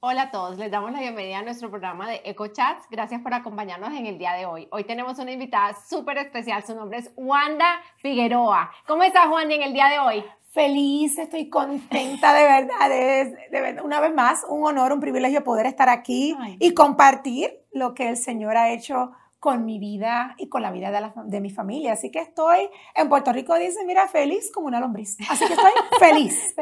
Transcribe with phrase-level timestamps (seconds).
[0.00, 2.88] Hola a todos, les damos la bienvenida a nuestro programa de EcoChats.
[2.88, 4.68] Gracias por acompañarnos en el día de hoy.
[4.70, 8.70] Hoy tenemos una invitada súper especial, su nombre es Wanda Figueroa.
[8.86, 10.24] ¿Cómo estás, Wanda, en el día de hoy?
[10.52, 13.84] Feliz, estoy contenta de verdad, de, verdad.
[13.84, 18.16] Una vez más, un honor, un privilegio poder estar aquí y compartir lo que el
[18.16, 19.10] Señor ha hecho
[19.40, 21.92] con mi vida y con la vida de, de, mi familia.
[21.92, 25.16] Así que estoy en Puerto Rico, dice, mira, feliz como una lombriz.
[25.30, 26.56] Así que estoy feliz.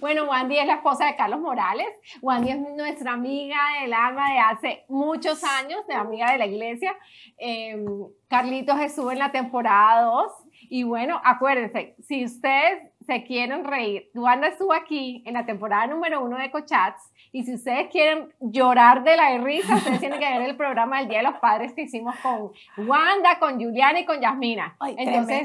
[0.00, 1.88] Bueno, Wandy es la esposa de Carlos Morales.
[2.20, 6.94] Wandy es nuestra amiga del alma de hace muchos años, de amiga de la iglesia.
[7.38, 7.82] Eh,
[8.28, 10.32] Carlitos estuvo en la temporada 2.
[10.70, 16.22] Y bueno, acuérdense, si ustedes se quieren reír, Wanda estuvo aquí en la temporada número
[16.22, 20.42] uno de EcoChats y si ustedes quieren llorar de la risa, ustedes tienen que ver
[20.42, 22.50] el programa del Día de los Padres que hicimos con
[22.86, 24.76] Wanda, con Juliana y con Yasmina.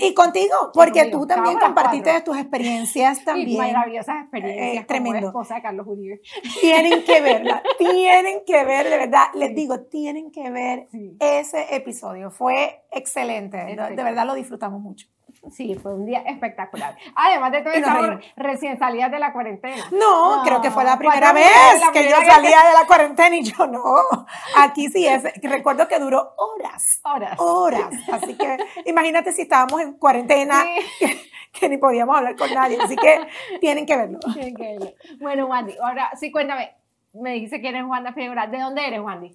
[0.01, 3.51] y contigo, porque tú también compartiste de tus experiencias también.
[3.51, 4.83] Y maravillosas experiencias.
[4.83, 5.27] Eh, tremendo.
[5.27, 6.19] esposa de Carlos Uribe.
[6.59, 10.89] Tienen que verla, tienen que ver, de verdad, les digo, tienen que ver
[11.21, 12.29] ese episodio.
[12.29, 15.12] Fue excelente, de verdad lo disfrutamos mucho.
[15.51, 16.95] Sí, fue un día espectacular.
[17.15, 19.83] Además de todo, estamos recién salidas de la cuarentena.
[19.91, 21.51] No, creo que fue la primera vez
[21.91, 23.83] que yo salía de la cuarentena y yo no.
[24.57, 25.23] Aquí sí es.
[25.41, 27.01] Recuerdo que duró horas.
[27.03, 27.39] Horas.
[27.39, 27.93] Horas.
[28.11, 30.63] Así que imagínate si estábamos en cuarentena.
[31.51, 33.27] Que, ni podíamos hablar con nadie, así que
[33.61, 34.17] tienen que verlo.
[34.33, 34.91] Tienen que verlo.
[35.19, 36.73] Bueno, Wandy, ahora sí cuéntame,
[37.13, 39.31] me dice que eres Wanda Figueroa, ¿de dónde eres, Wandy?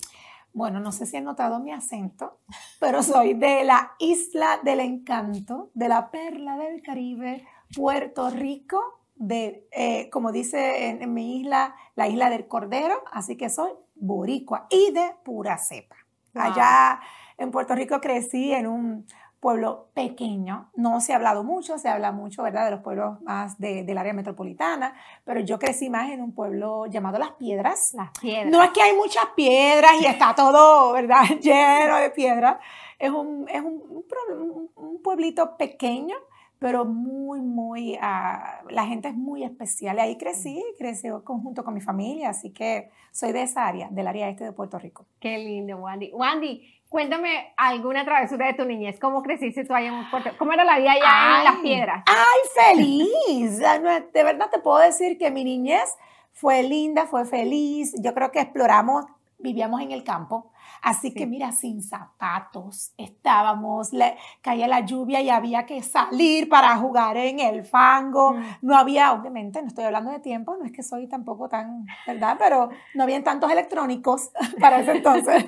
[0.52, 2.38] Bueno, no sé si han notado mi acento,
[2.80, 8.82] pero soy de la isla del encanto, de la perla del Caribe, Puerto Rico,
[9.14, 14.66] de, eh, como dice en, mi isla, la isla del Cordero, así que soy boricua
[14.70, 15.96] y de pura cepa.
[16.34, 17.00] Allá
[17.36, 19.06] en Puerto Rico crecí en un
[19.40, 20.70] pueblo pequeño.
[20.74, 24.12] No se ha hablado mucho, se habla mucho, ¿verdad?, de los pueblos más del área
[24.12, 27.92] metropolitana, pero yo crecí más en un pueblo llamado Las Piedras.
[27.94, 28.50] Las Piedras.
[28.50, 32.58] No es que hay muchas piedras y está todo, ¿verdad?, lleno de piedras.
[32.98, 36.16] Es un, es un, un, pueblito pequeño,
[36.58, 39.96] pero muy, muy, ah, la gente es muy especial.
[39.96, 44.06] Y ahí crecí, crecí junto con mi familia, así que soy de esa área, del
[44.06, 45.06] área este de Puerto Rico.
[45.20, 46.12] Qué lindo, Wandy.
[46.12, 48.98] Wandy, Cuéntame alguna travesura de tu niñez.
[48.98, 52.04] ¿Cómo creciste tú allá en Puerto ¿Cómo era la vida allá en Las Piedras?
[52.06, 53.58] ¡Ay, feliz!
[54.12, 55.94] De verdad te puedo decir que mi niñez
[56.32, 57.94] fue linda, fue feliz.
[58.00, 59.04] Yo creo que exploramos,
[59.38, 60.50] vivíamos en el campo.
[60.82, 66.76] Así que mira, sin zapatos estábamos, le, caía la lluvia y había que salir para
[66.76, 68.32] jugar en el fango.
[68.32, 68.44] Mm.
[68.62, 72.36] No había, obviamente, no estoy hablando de tiempo, no es que soy tampoco tan, ¿verdad?
[72.38, 74.30] Pero no habían tantos electrónicos
[74.60, 75.46] para ese entonces.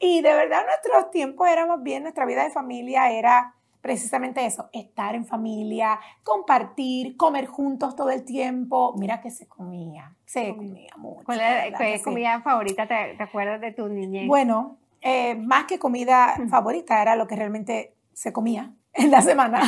[0.00, 3.54] y de verdad nuestros tiempos éramos bien, nuestra vida de familia era
[3.86, 8.94] precisamente eso, estar en familia, compartir, comer juntos todo el tiempo.
[8.98, 11.24] Mira que se comía, se comía mucho.
[11.24, 12.86] ¿Cuál es tu comida favorita?
[12.86, 14.26] ¿Te, acuerdas de tu niñez?
[14.26, 19.62] Bueno, eh, más que comida favorita, era lo que realmente se comía en la semana.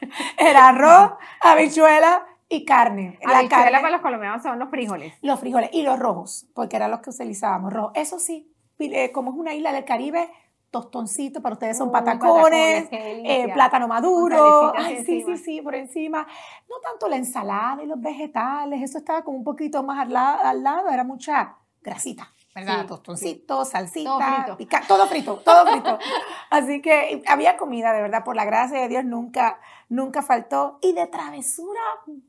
[0.38, 1.12] era arroz,
[1.42, 3.18] habichuela y carne.
[3.22, 5.12] La carne para los colombianos son los frijoles.
[5.22, 7.72] Los frijoles y los rojos, porque eran los que utilizábamos.
[7.72, 7.92] Rojos.
[7.96, 10.30] Eso sí, eh, como es una isla del Caribe,
[10.70, 14.72] tostoncito, para ustedes son patacones, eh, plátano maduro,
[15.04, 16.26] sí, sí, sí, por encima.
[16.68, 20.62] No tanto la ensalada y los vegetales, eso estaba como un poquito más al, al
[20.62, 22.32] lado, era mucha grasita.
[22.56, 22.86] ¿verdad?
[22.86, 24.78] Tostoncito, salsita, todo frito.
[24.88, 25.98] todo frito, todo frito.
[26.50, 29.60] Así que había comida, de verdad, por la gracia de Dios nunca,
[29.90, 30.78] nunca faltó.
[30.80, 31.80] Y de travesura,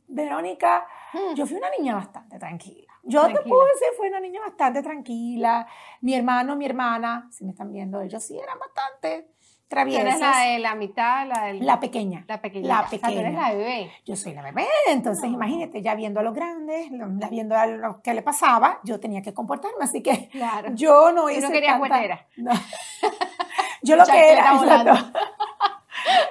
[0.08, 1.34] Verónica, hmm.
[1.36, 2.87] yo fui una niña bastante tranquila.
[3.08, 5.68] Yo te puedo decir, fui una niña bastante tranquila.
[6.02, 9.30] Mi hermano, mi hermana, si me están viendo, ellos sí eran bastante
[9.68, 10.04] traviesos.
[10.04, 11.28] eres la de la mitad?
[11.28, 12.26] La, la pequeña.
[12.28, 12.68] La pequeña.
[12.68, 13.16] La pequeña.
[13.16, 13.92] O eres la bebé.
[14.06, 14.68] Yo soy la bebé.
[14.88, 16.90] Entonces, imagínate, ya viendo a los grandes,
[17.30, 19.84] viendo a lo que le pasaba, yo tenía que comportarme.
[19.84, 20.72] Así que claro.
[20.74, 21.42] yo no hice.
[21.42, 22.52] no querías tanta, no.
[23.82, 24.52] Yo lo que era.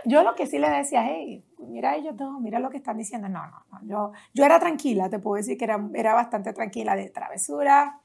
[0.04, 3.28] yo lo que sí le decía, hey, mira ellos dos, mira lo que están diciendo.
[3.28, 3.81] No, no, no.
[3.82, 8.01] Yo, yo era tranquila, te puedo decir que era, era bastante tranquila de travesura.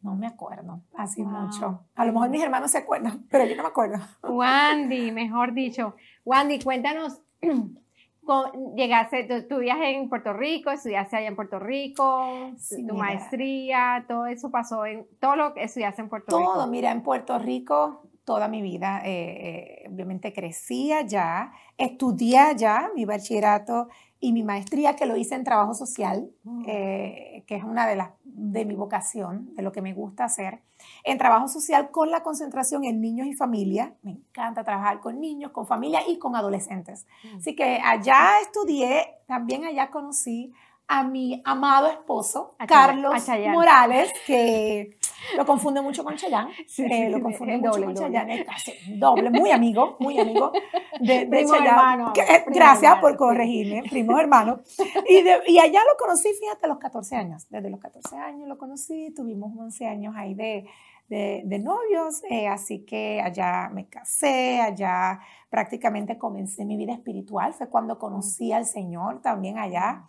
[0.00, 1.80] No me acuerdo, así mucho.
[1.96, 3.98] A lo mejor mis hermanos se acuerdan, pero yo no me acuerdo.
[4.22, 5.96] Wandy, mejor dicho.
[6.24, 7.20] Wandy, cuéntanos,
[8.76, 9.26] llegaste,
[9.58, 12.52] viaje en Puerto Rico, estudiaste allá en Puerto Rico,
[12.86, 16.52] tu maestría, todo eso pasó en, todo lo que estudiaste en Puerto Rico.
[16.52, 19.00] Todo, mira, en Puerto Rico toda mi vida.
[19.06, 23.88] Eh, eh, obviamente crecí allá, estudié allá mi bachillerato
[24.20, 26.64] y mi maestría que lo hice en trabajo social, mm.
[26.66, 30.60] eh, que es una de las de mi vocación, de lo que me gusta hacer.
[31.04, 33.94] En trabajo social con la concentración en niños y familia.
[34.02, 37.06] Me encanta trabajar con niños, con familia y con adolescentes.
[37.24, 37.38] Mm.
[37.38, 40.52] Así que allá estudié, también allá conocí
[40.86, 43.14] a mi amado esposo, Carlos
[43.50, 44.97] Morales, que
[45.36, 46.52] lo confunde mucho con Chayanne.
[46.78, 50.52] Eh, lo confunde mucho con Chayanne, casi doble, muy amigo, muy amigo
[51.00, 52.12] de, de Chayanne.
[52.16, 54.60] Eh, gracias por corregirme, primo hermano.
[55.08, 57.46] Y, y, allá lo conocí, fíjate, a los 14 años.
[57.50, 60.66] Desde los 14 años lo conocí, tuvimos 11 años ahí de,
[61.08, 67.54] de, de novios, eh, así que allá me casé, allá prácticamente comencé mi vida espiritual,
[67.54, 70.04] fue cuando conocí al Señor también allá.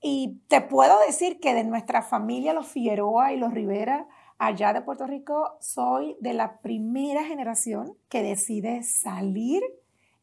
[0.00, 4.08] Y te puedo decir que de nuestra familia, los Figueroa y los Rivera,
[4.42, 9.62] allá de Puerto Rico, soy de la primera generación que decide salir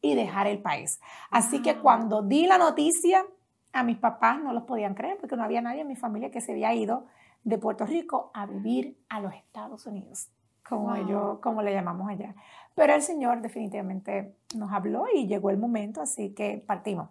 [0.02, 1.00] y dejar el país.
[1.30, 3.24] Así que cuando di la noticia,
[3.72, 6.42] a mis papás no los podían creer porque no había nadie en mi familia que
[6.42, 7.06] se había ido
[7.44, 10.28] de Puerto Rico a vivir a los Estados Unidos,
[10.68, 12.34] como, ellos, como le llamamos allá.
[12.74, 17.08] Pero el Señor definitivamente nos habló y llegó el momento, así que partimos.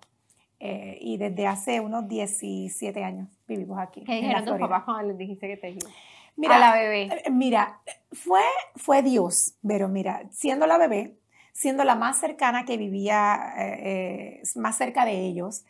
[0.60, 4.04] Eh, y desde hace unos 17 años vivimos aquí.
[4.04, 5.90] ¿Qué dijeron tus papás cuando les dijiste que te iba?
[6.40, 7.10] Mira, a la bebé.
[7.26, 7.82] Eh, mira,
[8.12, 8.42] fue,
[8.76, 11.18] fue Dios, pero mira, siendo la bebé,
[11.52, 15.66] siendo la más cercana que vivía, eh, más cerca de ellos,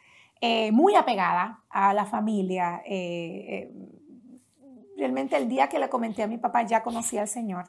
[0.72, 2.82] muy apegada a la familia.
[4.98, 7.66] realmente el día que le comenté a mi papá ya conocía al Señor.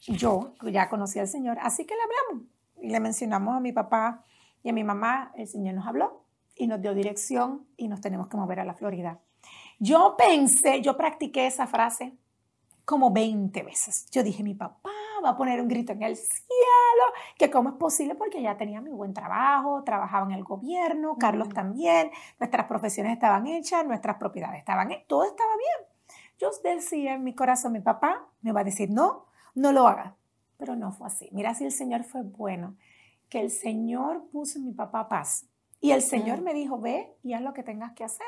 [0.00, 2.48] Yo ya conocía al Señor, así que le hablamos
[2.82, 4.24] y le mencionamos a mi papá
[4.62, 6.24] y a mi mamá, el Señor nos habló
[6.56, 9.20] y nos dio dirección y nos tenemos que mover a la Florida.
[9.78, 12.16] Yo pensé, yo practiqué esa frase
[12.84, 14.08] como 20 veces.
[14.10, 14.90] Yo dije, mi papá
[15.22, 17.04] va a poner un grito en el cielo,
[17.36, 21.48] que cómo es posible porque ya tenía mi buen trabajo, trabajaba en el gobierno, Carlos
[21.50, 25.88] también, nuestras profesiones estaban hechas, nuestras propiedades estaban hechas, todo estaba bien.
[26.38, 30.16] Yo decía en mi corazón, mi papá me va a decir, no, no lo haga.
[30.58, 31.28] Pero no fue así.
[31.32, 32.76] Mira si el Señor fue bueno,
[33.28, 35.46] que el Señor puso en mi papá paz
[35.80, 38.26] y el Señor me dijo, ve y haz lo que tengas que hacer.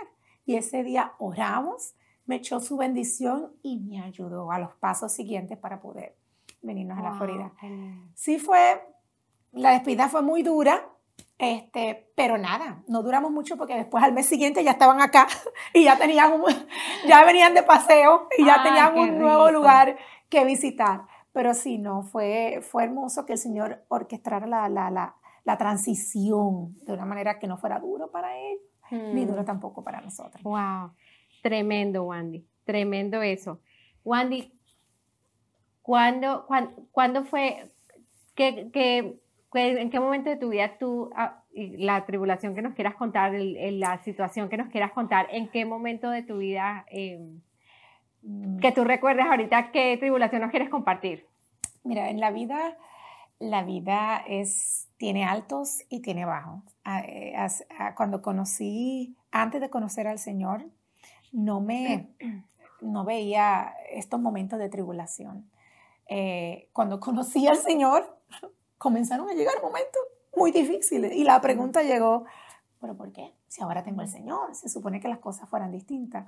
[0.49, 5.59] Y ese día oramos, me echó su bendición y me ayudó a los pasos siguientes
[5.59, 6.17] para poder
[6.63, 7.53] venirnos a la Florida.
[8.15, 8.83] Sí fue,
[9.53, 10.89] la despedida fue muy dura,
[11.37, 15.27] este, pero nada, no duramos mucho porque después al mes siguiente ya estaban acá
[15.75, 16.43] y ya tenían
[17.07, 19.99] ya venían de paseo y ya tenían un nuevo lugar
[20.31, 21.03] que visitar.
[21.33, 25.15] Pero sí, no, fue, fue hermoso que el Señor orquestara la, la, la,
[25.45, 28.59] la transición de una manera que no fuera duro para él,
[28.91, 29.47] ni duro mm.
[29.47, 30.43] tampoco para nosotros.
[30.43, 30.93] Wow,
[31.43, 33.61] tremendo, Wandy, tremendo eso.
[34.05, 34.53] Wandy,
[35.83, 36.47] ¿cuándo,
[36.93, 37.69] cuándo, fue,
[38.35, 39.21] qué, qué,
[39.55, 43.99] en qué momento de tu vida tú, ah, la tribulación que nos quieras contar, la
[44.03, 47.41] situación que nos quieras contar, en qué momento de tu vida em,
[48.23, 48.59] mm.
[48.59, 51.27] que tú recuerdes ahorita qué tribulación nos quieres compartir?
[51.85, 52.77] Mira, en la vida,
[53.39, 56.63] la vida es tiene altos y tiene bajos.
[56.97, 57.35] Eh,
[57.97, 60.65] cuando conocí, antes de conocer al Señor,
[61.33, 62.09] no me,
[62.81, 65.51] no veía estos momentos de tribulación.
[66.09, 68.19] Eh, cuando conocí al Señor,
[68.79, 70.01] comenzaron a llegar momentos
[70.37, 72.25] muy difíciles y la pregunta llegó,
[72.81, 73.35] ¿pero por qué?
[73.49, 76.27] Si ahora tengo al Señor, se supone que las cosas fueran distintas.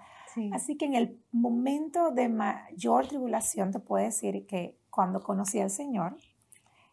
[0.52, 5.70] Así que en el momento de mayor tribulación te puedo decir que cuando conocí al
[5.70, 6.16] Señor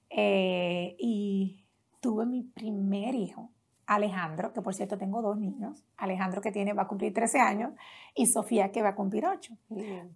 [0.09, 1.63] eh, y
[2.01, 3.49] tuve mi primer hijo,
[3.87, 7.71] Alejandro, que por cierto tengo dos niños, Alejandro que tiene, va a cumplir 13 años
[8.13, 9.57] y Sofía que va a cumplir 8.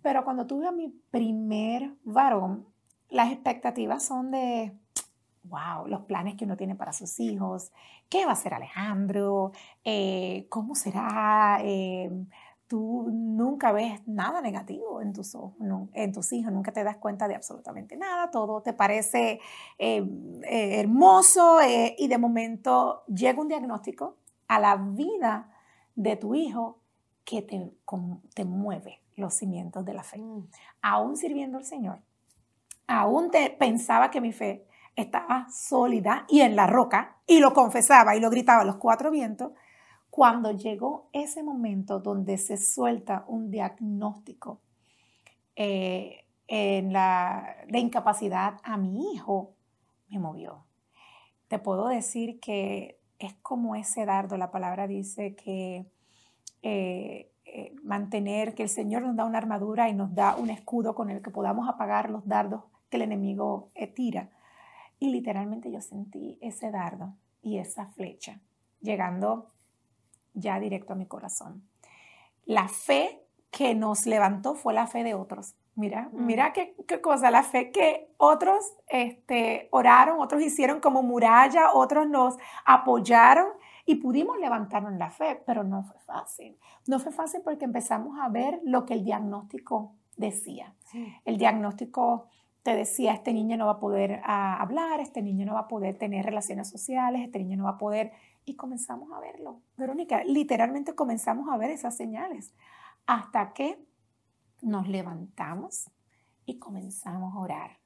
[0.03, 2.67] Pero cuando tuve a mi primer varón,
[3.09, 4.73] las expectativas son de,
[5.43, 7.71] wow, los planes que uno tiene para sus hijos,
[8.09, 9.53] qué va a hacer Alejandro,
[9.85, 12.11] eh, cómo será, eh,
[12.71, 15.37] tú nunca ves nada negativo en tus,
[15.91, 19.41] en tus hijos, nunca te das cuenta de absolutamente nada, todo te parece
[19.77, 19.97] eh,
[20.43, 24.15] eh, hermoso eh, y de momento llega un diagnóstico
[24.47, 25.51] a la vida
[25.95, 26.79] de tu hijo
[27.25, 27.73] que te,
[28.33, 30.19] te mueve los cimientos de la fe.
[30.19, 30.47] Mm.
[30.81, 31.99] Aún sirviendo al Señor,
[32.87, 38.15] aún te pensaba que mi fe estaba sólida y en la roca y lo confesaba
[38.15, 39.51] y lo gritaba a los cuatro vientos,
[40.11, 44.61] cuando llegó ese momento donde se suelta un diagnóstico
[45.55, 49.55] eh, de incapacidad a mi hijo,
[50.09, 50.65] me movió.
[51.47, 55.89] Te puedo decir que es como ese dardo, la palabra dice que
[56.61, 60.93] eh, eh, mantener, que el Señor nos da una armadura y nos da un escudo
[60.93, 64.29] con el que podamos apagar los dardos que el enemigo tira.
[64.99, 68.41] Y literalmente yo sentí ese dardo y esa flecha
[68.81, 69.51] llegando
[70.33, 71.63] ya directo a mi corazón.
[72.45, 73.21] La fe
[73.51, 75.55] que nos levantó fue la fe de otros.
[75.75, 76.25] Mira, mm.
[76.25, 82.35] mira qué, cosa, la fe que otros este, oraron, otros hicieron como muralla, otros nos
[82.65, 83.47] apoyaron
[83.85, 86.57] y pudimos levantarnos en la fe, pero no fue fácil.
[86.87, 90.73] No fue fácil porque empezamos a ver lo que el diagnóstico decía.
[91.25, 92.27] El diagnóstico
[92.63, 95.67] te decía, este niño no va a poder ah, hablar, este niño no va a
[95.67, 98.11] poder tener relaciones sociales, este niño no va a poder...
[98.45, 99.61] Y comenzamos a verlo.
[99.77, 102.53] Verónica, literalmente comenzamos a ver esas señales
[103.05, 103.83] hasta que
[104.61, 105.89] nos levantamos
[106.45, 107.77] y comenzamos a orar,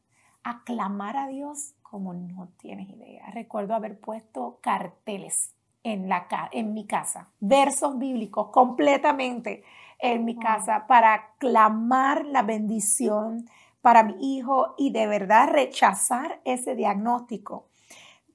[0.44, 3.30] a clamar a Dios como no tienes idea.
[3.32, 9.64] Recuerdo haber puesto carteles en, la, en mi casa, versos bíblicos completamente
[10.00, 13.48] en mi casa para clamar la bendición
[13.82, 17.68] para mi hijo y de verdad rechazar ese diagnóstico.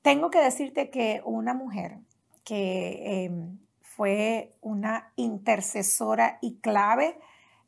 [0.00, 1.98] Tengo que decirte que una mujer
[2.50, 7.16] que em, fue una intercesora y clave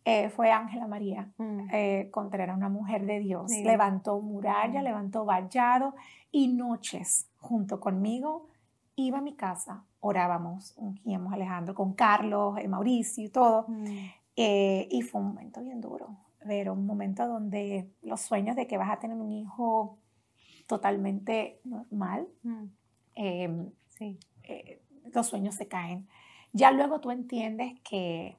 [0.04, 1.68] eh, fue Ángela María mm.
[1.72, 3.52] eh, Contreras, una mujer de Dios.
[3.62, 4.82] Levantó muralla, mm.
[4.82, 5.94] levantó vallado
[6.32, 8.48] y noches junto conmigo
[8.96, 13.66] iba a mi casa, orábamos, ungíamos a Alejandro con Carlos, eh, Mauricio y todo.
[13.68, 13.86] Mm.
[14.34, 16.08] y fue un momento bien duro,
[16.44, 19.98] pero un momento donde los sueños de que vas a tener un hijo
[20.66, 22.26] totalmente normal,
[23.14, 23.70] em,
[24.46, 24.78] sí.
[25.12, 26.08] los sueños se caen.
[26.52, 28.36] Ya luego tú entiendes que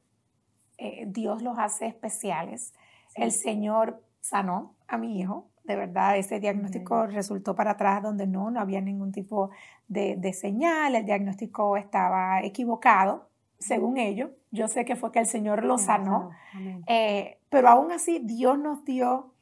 [0.77, 2.73] eh, Dios los hace especiales.
[3.15, 8.51] El Señor sanó a mi hijo, de verdad, ese diagnóstico resultó para atrás donde no,
[8.51, 9.49] no había ningún tipo
[9.87, 13.29] de, señal, el diagnóstico estaba equivocado,
[13.59, 14.31] según ellos.
[14.51, 16.31] Yo sé que fue que el Señor lo sanó,
[16.87, 19.33] eh, pero aún así Dios nos dio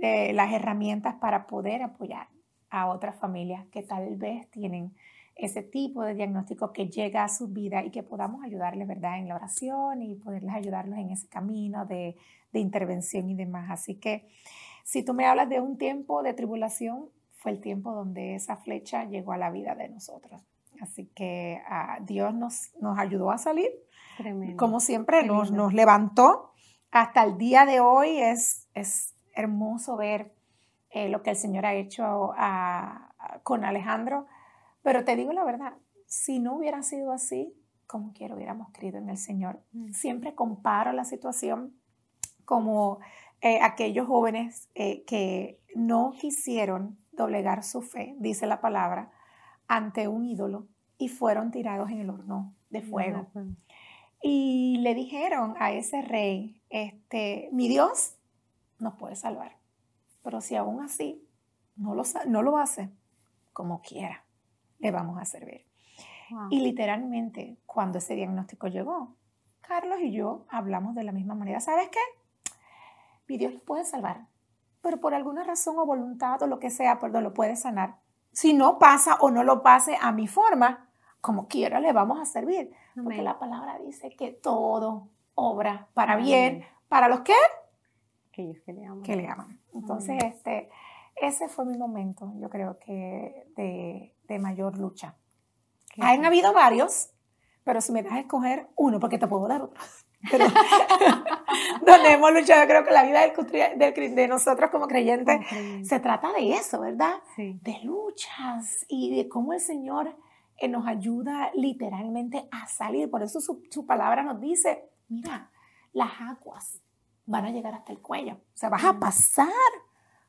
[0.00, 2.26] eh, las herramientas para poder apoyar
[2.70, 4.94] a otras familias que tal vez tienen
[5.38, 9.28] ese tipo de diagnóstico que llega a su vida y que podamos ayudarles, ¿verdad?, en
[9.28, 12.16] la oración y poderles ayudarlos en ese camino de,
[12.52, 13.70] de intervención y demás.
[13.70, 14.28] Así que
[14.82, 19.04] si tú me hablas de un tiempo de tribulación, fue el tiempo donde esa flecha
[19.04, 20.42] llegó a la vida de nosotros.
[20.80, 23.70] Así que uh, Dios nos, nos ayudó a salir.
[24.56, 26.52] Como siempre, nos, nos, levantó.
[26.90, 30.32] Hasta el día de hoy es, es hermoso ver
[30.90, 32.32] eh, lo que el Señor ha hecho
[33.44, 34.26] con Alejandro
[34.82, 35.74] pero te digo la verdad,
[36.06, 37.54] si no hubiera sido así,
[37.86, 39.62] como quiero hubiéramos creído en el Señor.
[39.72, 39.92] Mm.
[39.92, 41.74] Siempre comparo la situación
[42.44, 43.00] como
[43.40, 49.10] eh, aquellos jóvenes eh, que no quisieron doblegar su fe, dice la palabra,
[49.66, 50.68] ante un ídolo
[50.98, 53.28] y fueron tirados en el horno de fuego.
[54.22, 58.16] Y le dijeron a ese rey, este, mi Dios
[58.78, 59.56] nos puede salvar,
[60.22, 61.24] pero si aún así
[61.76, 62.90] no lo, no lo hace,
[63.52, 64.24] como quiera
[64.78, 65.66] le vamos a servir.
[66.50, 69.16] Y literalmente, cuando ese diagnóstico llegó,
[69.60, 71.60] Carlos y yo hablamos de la misma manera.
[71.60, 72.00] ¿Sabes qué?
[73.26, 74.26] Mi Dios lo puede salvar,
[74.80, 77.96] pero por alguna razón o voluntad o lo que sea, perdón, lo puede sanar.
[78.32, 80.88] Si no pasa o no lo pase a mi forma,
[81.20, 82.72] como quiera le vamos a servir.
[82.94, 87.34] Porque la palabra dice que todo obra para bien, para los que,
[88.30, 89.02] Aquellos que le aman.
[89.02, 89.60] Que le aman.
[89.74, 90.70] Entonces, este,
[91.16, 95.16] ese fue mi momento, yo creo que de de mayor lucha.
[96.00, 97.10] Han habido varios,
[97.64, 99.80] pero si me das a escoger uno, porque te puedo dar otro.
[100.30, 100.44] Pero,
[101.86, 103.20] donde hemos luchado, creo que la vida
[103.76, 105.40] del, de nosotros como creyentes
[105.82, 107.14] se trata de eso, ¿verdad?
[107.36, 110.14] De luchas y de cómo el Señor
[110.56, 113.10] eh, nos ayuda literalmente a salir.
[113.10, 115.50] Por eso su, su, palabra nos dice, mira,
[115.92, 116.80] las aguas
[117.26, 118.34] van a llegar hasta el cuello.
[118.34, 119.48] O sea, vas a pasar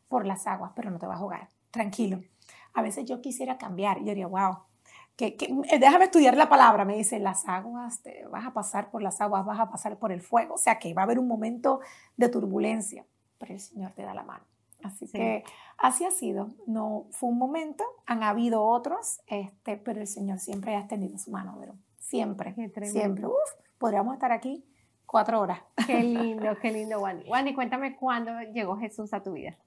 [0.07, 1.49] por las aguas, pero no te vas a ahogar.
[1.71, 2.21] Tranquilo
[2.73, 3.99] a veces yo quisiera cambiar.
[3.99, 4.59] Yo diría, wow,
[5.15, 5.35] que,
[5.69, 6.85] eh, déjame estudiar la palabra.
[6.85, 10.11] Me dice, las aguas, te vas a pasar por las aguas, vas a pasar por
[10.11, 10.55] el fuego.
[10.55, 11.81] O sea, que va a haber un momento
[12.15, 13.05] de turbulencia,
[13.37, 14.43] pero el Señor te da la mano.
[14.83, 15.43] Así que
[15.77, 16.51] así ha sido.
[16.65, 21.31] No fue un momento, han habido otros, este, pero el Señor siempre ha extendido su
[21.31, 23.25] mano, pero siempre, siempre.
[23.27, 23.33] Uf,
[23.77, 24.63] podríamos estar aquí
[25.05, 25.59] cuatro horas.
[25.85, 27.29] Qué lindo, qué lindo, Wandy.
[27.29, 29.57] Wandy, cuéntame cuándo llegó Jesús a tu vida.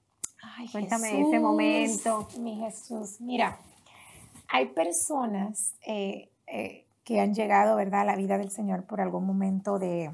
[0.71, 2.27] Cuéntame ese momento.
[2.39, 3.57] Mi Jesús, mira,
[4.47, 9.25] hay personas eh, eh, que han llegado, ¿verdad?, a la vida del Señor por algún
[9.25, 10.11] momento de,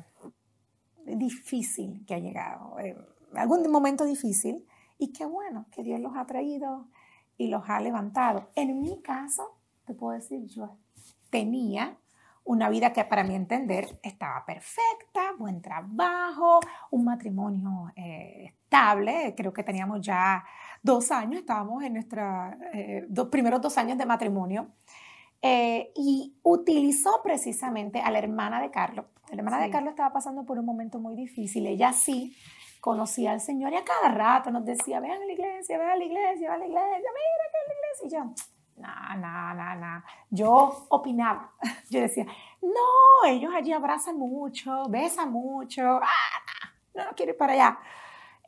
[1.05, 2.97] difícil que ha llegado, eh,
[3.35, 4.65] algún momento difícil,
[4.97, 6.87] y qué bueno que Dios los ha traído
[7.37, 8.49] y los ha levantado.
[8.55, 9.55] En mi caso,
[9.85, 10.77] te puedo decir, yo
[11.29, 11.97] tenía
[12.49, 19.63] una vida que para mi entender estaba perfecta, buen trabajo, un matrimonio estable, creo que
[19.63, 20.43] teníamos ya
[20.81, 24.69] dos años, estábamos en nuestros eh, primeros dos años de matrimonio,
[25.43, 29.05] eh, y utilizó precisamente a la hermana de Carlos.
[29.29, 32.35] La hermana de Carlos estaba pasando por un momento muy difícil, ella sí
[32.81, 35.95] conocía al Señor y a cada rato nos decía, vean a la iglesia, vean a
[35.97, 39.53] la iglesia, vean a la iglesia, mira que es la iglesia, y yo, no, no,
[39.53, 40.03] no, no.
[40.29, 41.51] Yo opinaba.
[41.89, 42.25] Yo decía,
[42.61, 45.81] no, ellos allí abrazan mucho, besan mucho.
[45.81, 47.79] Ah, no, no quiero ir para allá.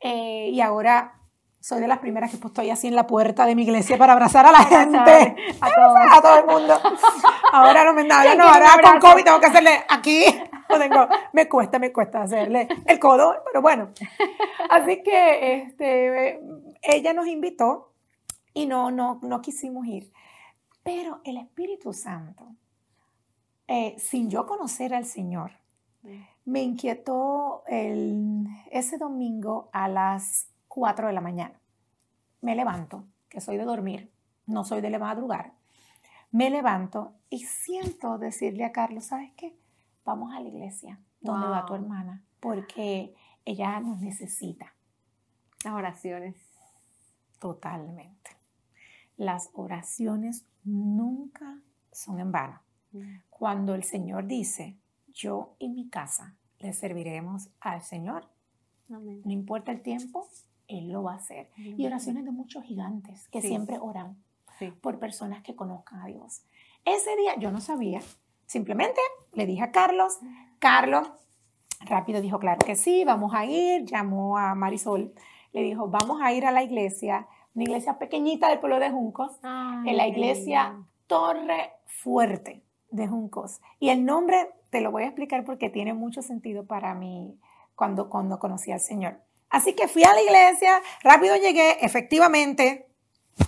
[0.00, 1.14] Eh, y ahora
[1.62, 4.44] soy de las primeras que estoy así en la puerta de mi iglesia para abrazar
[4.46, 6.74] a la gente, a, todo el mundo.
[7.52, 10.24] Ahora no me nada, no, ahora con COVID tengo que hacerle aquí,
[10.68, 13.90] tengo, me cuesta, me cuesta hacerle el codo, pero bueno.
[14.70, 16.40] Así que este,
[16.82, 17.92] ella nos invitó
[18.54, 20.10] y no, no, no quisimos ir.
[20.82, 22.54] Pero el Espíritu Santo,
[23.68, 25.52] eh, sin yo conocer al Señor,
[26.44, 31.60] me inquietó el, ese domingo a las 4 de la mañana.
[32.40, 34.12] Me levanto, que soy de dormir,
[34.46, 35.54] no soy de madrugar.
[36.32, 39.56] Me levanto y siento decirle a Carlos, ¿sabes qué?
[40.04, 44.74] Vamos a la iglesia donde va tu hermana, porque ella nos necesita.
[45.64, 46.34] Las oraciones.
[47.38, 48.30] Totalmente.
[49.16, 51.58] Las oraciones nunca
[51.90, 52.60] son en vano.
[52.92, 53.00] Mm.
[53.30, 54.76] Cuando el Señor dice,
[55.12, 58.28] yo y mi casa le serviremos al Señor,
[58.88, 60.28] no importa el tiempo,
[60.68, 61.48] Él lo va a hacer.
[61.56, 64.22] Y oraciones de muchos gigantes que siempre oran
[64.80, 66.42] por personas que conozcan a Dios.
[66.84, 68.00] Ese día yo no sabía,
[68.46, 69.00] simplemente
[69.32, 70.18] le dije a Carlos,
[70.58, 71.10] Carlos
[71.80, 75.12] rápido dijo, claro que sí, vamos a ir, llamó a Marisol,
[75.52, 79.32] le dijo, vamos a ir a la iglesia, una iglesia pequeñita del pueblo de Juncos,
[79.42, 83.60] en la iglesia Torre Fuerte de Juncos.
[83.78, 87.38] Y el nombre te lo voy a explicar porque tiene mucho sentido para mí
[87.74, 89.18] cuando, cuando conocí al Señor.
[89.50, 92.86] Así que fui a la iglesia, rápido llegué, efectivamente,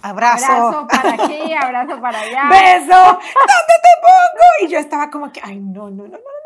[0.03, 0.53] abrazo.
[0.53, 2.49] Abrazo para aquí, abrazo para allá.
[2.51, 4.67] Beso, ¿dónde te pongo?
[4.67, 6.44] Y yo estaba como que, ay, no, no, no, no, no.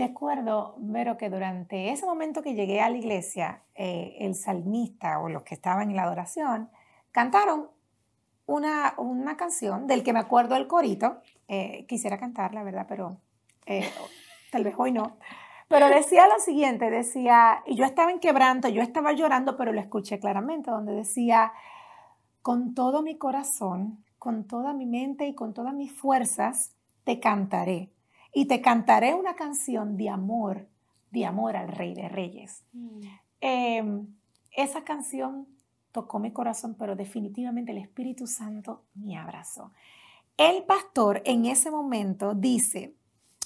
[0.00, 5.28] Recuerdo, Vero, que durante ese momento que llegué a la iglesia, eh, el salmista o
[5.28, 6.70] los que estaban en la adoración
[7.12, 7.68] cantaron
[8.46, 11.18] una, una canción del que me acuerdo el corito.
[11.48, 12.86] Eh, quisiera cantarla, ¿verdad?
[12.88, 13.18] Pero
[13.66, 13.90] eh,
[14.50, 15.18] tal vez hoy no.
[15.68, 19.80] Pero decía lo siguiente, decía, y yo estaba en quebranto, yo estaba llorando, pero lo
[19.80, 21.52] escuché claramente, donde decía,
[22.40, 27.90] con todo mi corazón, con toda mi mente y con todas mis fuerzas, te cantaré.
[28.32, 30.68] Y te cantaré una canción de amor,
[31.10, 32.62] de amor al Rey de Reyes.
[32.72, 33.00] Mm.
[33.40, 34.06] Em,
[34.56, 35.46] esa canción
[35.92, 39.72] tocó mi corazón, pero definitivamente el Espíritu Santo me abrazó.
[40.36, 42.94] El pastor en ese momento dice,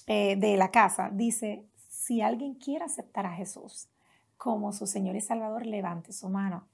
[0.06, 3.88] eh, de la casa, dice, si alguien quiere aceptar a Jesús
[4.36, 6.68] como su Señor y Salvador, levante su mano.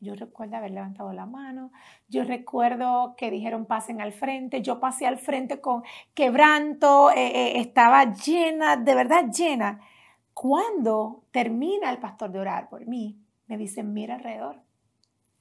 [0.00, 1.72] Yo recuerdo haber levantado la mano,
[2.08, 5.82] yo recuerdo que dijeron pasen al frente, yo pasé al frente con
[6.14, 9.80] quebranto, eh, eh, estaba llena, de verdad llena.
[10.32, 14.60] Cuando termina el pastor de orar por mí, me dicen, mira alrededor.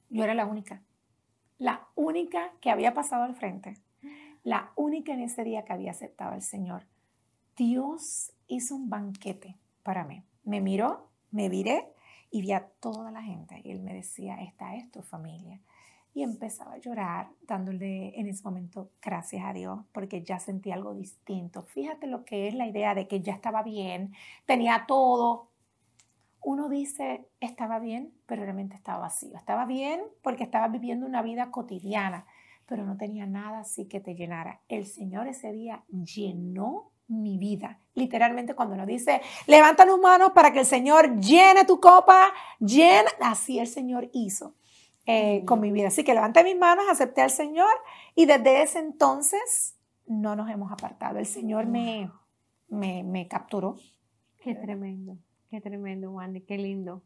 [0.09, 0.81] Yo era la única,
[1.57, 3.77] la única que había pasado al frente,
[4.43, 6.83] la única en ese día que había aceptado al Señor.
[7.55, 10.23] Dios hizo un banquete para mí.
[10.43, 11.92] Me miró, me viré
[12.33, 13.61] y vi a toda la gente.
[13.63, 15.61] Y él me decía, esta es tu familia.
[16.15, 20.95] Y empezaba a llorar, dándole en ese momento gracias a Dios, porque ya sentí algo
[20.95, 21.61] distinto.
[21.61, 24.13] Fíjate lo que es la idea de que ya estaba bien,
[24.47, 25.49] tenía todo.
[26.41, 29.37] Uno dice, estaba bien, pero realmente estaba vacío.
[29.37, 32.25] Estaba bien porque estaba viviendo una vida cotidiana,
[32.65, 34.61] pero no tenía nada así que te llenara.
[34.69, 37.79] El Señor ese día llenó mi vida.
[37.95, 43.09] Literalmente cuando nos dice, levanta tus manos para que el Señor llene tu copa, llena,
[43.21, 44.55] así el Señor hizo
[45.05, 45.89] eh, con mi vida.
[45.89, 47.71] Así que levanté mis manos, acepté al Señor
[48.15, 49.77] y desde ese entonces
[50.07, 51.19] no nos hemos apartado.
[51.19, 52.09] El Señor me,
[52.67, 53.77] me, me capturó.
[54.39, 55.17] Qué tremendo,
[55.49, 57.03] qué tremendo, Wandy, qué lindo.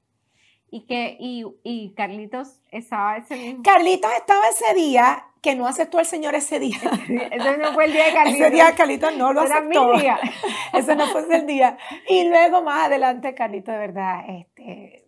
[0.69, 3.63] Y que, y, y Carlitos estaba ese mismo.
[3.63, 6.77] Carlitos estaba ese día que no aceptó al Señor ese día.
[7.31, 8.41] Ese no fue el día de Carlitos.
[8.41, 9.93] Ese día Carlitos no lo aceptó.
[9.93, 10.19] Día.
[10.73, 11.77] Ese no fue el día.
[12.09, 15.07] Y luego más adelante Carlitos de verdad este,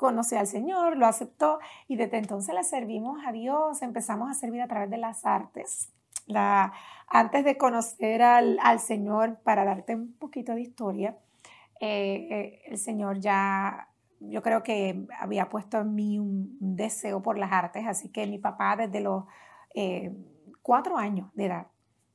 [0.00, 4.62] conoció al Señor, lo aceptó y desde entonces le servimos a Dios, empezamos a servir
[4.62, 5.92] a través de las artes.
[6.26, 6.72] La,
[7.06, 11.16] antes de conocer al, al Señor, para darte un poquito de historia,
[11.80, 13.89] eh, eh, el Señor ya
[14.20, 18.38] yo creo que había puesto en mí un, deseo por las artes, así que mi
[18.38, 19.24] papá desde los
[19.74, 20.14] eh,
[20.62, 21.66] cuatro años de edad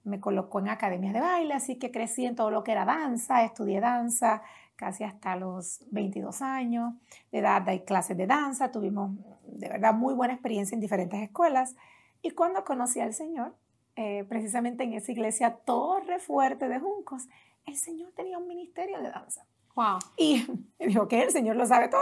[0.04, 3.44] me colocó en academias de baile, así que crecí en todo lo que era danza,
[3.44, 4.44] estudié danza
[4.76, 6.94] casi hasta los 22 años
[7.32, 9.12] de edad, hay clases de danza, tuvimos
[9.48, 11.76] de verdad muy buena experiencia en diferentes escuelas
[12.22, 13.56] y cuando conocí al Señor,
[13.96, 17.28] eh, precisamente en esa iglesia Torre Fuerte de Juncos,
[17.66, 19.46] el Señor tenía un ministerio de danza.
[19.76, 20.00] Wow.
[20.18, 20.46] Y
[20.80, 22.02] dijo que el Señor lo sabe todo.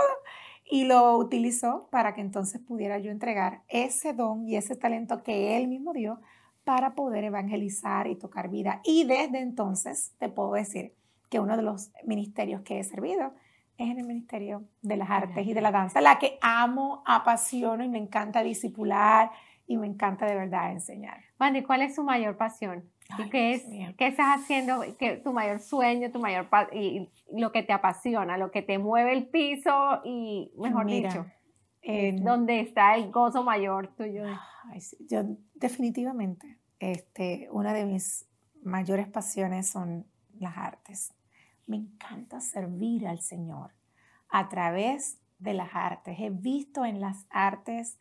[0.65, 5.57] y lo utilizó para que entonces pudiera yo entregar ese don y ese talento que
[5.57, 6.21] él mismo dio
[6.63, 8.81] para poder evangelizar y tocar vida.
[8.83, 10.93] Y desde entonces te puedo decir
[11.29, 13.33] que uno de los ministerios que he servido
[13.77, 17.83] es en el Ministerio de las Artes y de la Danza, la que amo, apasiono
[17.83, 19.31] y me encanta disipular
[19.65, 21.21] y me encanta de verdad enseñar.
[21.39, 22.89] Wandy, ¿cuál es su mayor pasión?
[23.31, 23.63] Qué, es,
[23.97, 24.81] qué estás haciendo?
[24.97, 29.13] ¿Qué, tu mayor sueño, tu mayor y lo que te apasiona, lo que te mueve
[29.13, 31.25] el piso y, mejor dicho,
[32.21, 34.23] ¿dónde está el gozo mayor tuyo?
[35.09, 35.23] yo
[35.55, 38.27] definitivamente, este, una de mis
[38.63, 40.05] mayores pasiones son
[40.39, 41.13] las artes.
[41.67, 43.71] Me encanta servir al Señor
[44.29, 46.17] a través de las artes.
[46.19, 47.99] He visto en las artes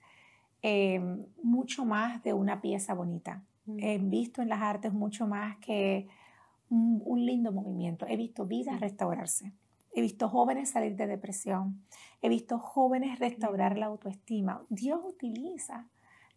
[0.62, 3.42] em, mucho más de una pieza bonita.
[3.66, 3.78] Mm.
[3.80, 6.08] He visto en las artes mucho más que
[6.68, 8.06] un, un lindo movimiento.
[8.08, 9.52] He visto vidas restaurarse.
[9.94, 11.84] He visto jóvenes salir de depresión.
[12.22, 14.62] He visto jóvenes restaurar la autoestima.
[14.70, 15.88] Dios utiliza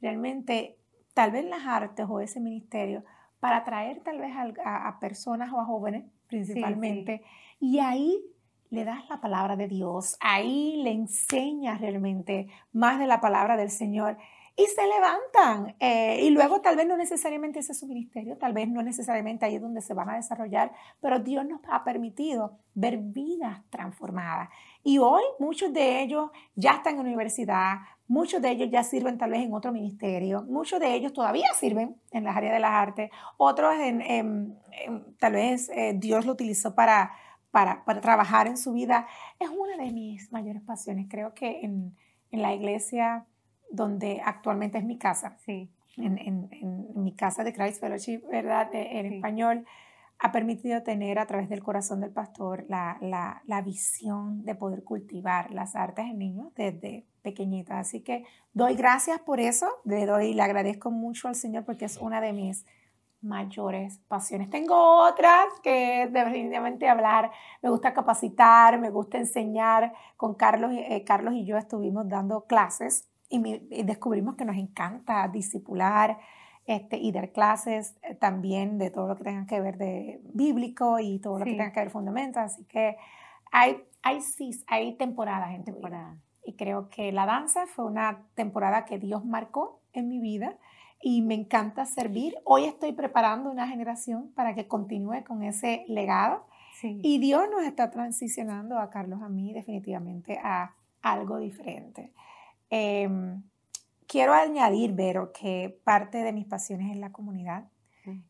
[0.02, 0.78] realmente
[1.14, 3.04] tal vez las artes o ese ministerio
[3.40, 4.34] para atraer tal vez
[4.66, 7.24] a, personas o a jóvenes principalmente.
[7.60, 8.22] Y ahí
[8.70, 13.70] le das la palabra de Dios, ahí le enseñas realmente más de la palabra del
[13.70, 14.18] Señor
[14.58, 15.76] y se levantan.
[15.80, 19.46] Eh, y luego tal vez no necesariamente ese es su ministerio, tal vez no necesariamente
[19.46, 24.50] ahí es donde se van a desarrollar, pero Dios nos ha permitido ver vidas transformadas.
[24.84, 29.32] Y hoy muchos de ellos ya están en universidad, muchos de ellos ya sirven tal
[29.32, 33.10] vez en otro ministerio, muchos de ellos todavía sirven en las áreas de las artes,
[33.38, 34.58] otros en,
[35.20, 37.12] tal vez eh, Dios lo utilizó para,
[37.52, 39.08] para, para, trabajar en su vida.
[39.40, 41.08] Es una de mis mayores pasiones.
[41.10, 41.96] Creo que en,
[42.32, 43.26] en la iglesia
[43.72, 45.70] donde actualmente es mi casa, sí.
[45.98, 48.70] en, en, en mi casa de Christ Fellowship, ¿verdad?
[48.74, 49.66] En español,
[50.20, 54.84] ha permitido tener a través del corazón del pastor la, la, la, visión de poder
[54.84, 57.88] cultivar las artes en niños desde pequeñitas.
[57.88, 61.98] Así que doy gracias por eso, le doy, le agradezco mucho al Señor porque es
[61.98, 62.66] una de mis
[63.22, 64.50] mayores pasiones.
[64.50, 69.94] Tengo otras que definitivamente hablar, me gusta capacitar, me gusta enseñar.
[70.16, 76.18] Con Carlos, eh, Carlos y yo estuvimos dando clases y, descubrimos que nos encanta discipular
[76.66, 81.00] este, y dar clases eh, también de todo lo que tenga que ver de bíblico
[81.00, 82.42] y todo lo que tenga que ver fundamentos.
[82.42, 82.98] Así que
[83.52, 86.18] hay, hay, sí, hay temporadas en temporada.
[86.44, 90.58] Y creo que la danza fue una temporada que Dios marcó en mi vida
[91.02, 92.36] y me encanta servir.
[92.44, 96.46] Hoy estoy preparando una generación para que continúe con ese legado.
[96.82, 102.12] Y Dios nos está transicionando a Carlos, a mí, definitivamente a algo diferente.
[102.70, 103.44] Em,
[104.08, 107.66] quiero añadir, Vero, que parte de mis pasiones es la comunidad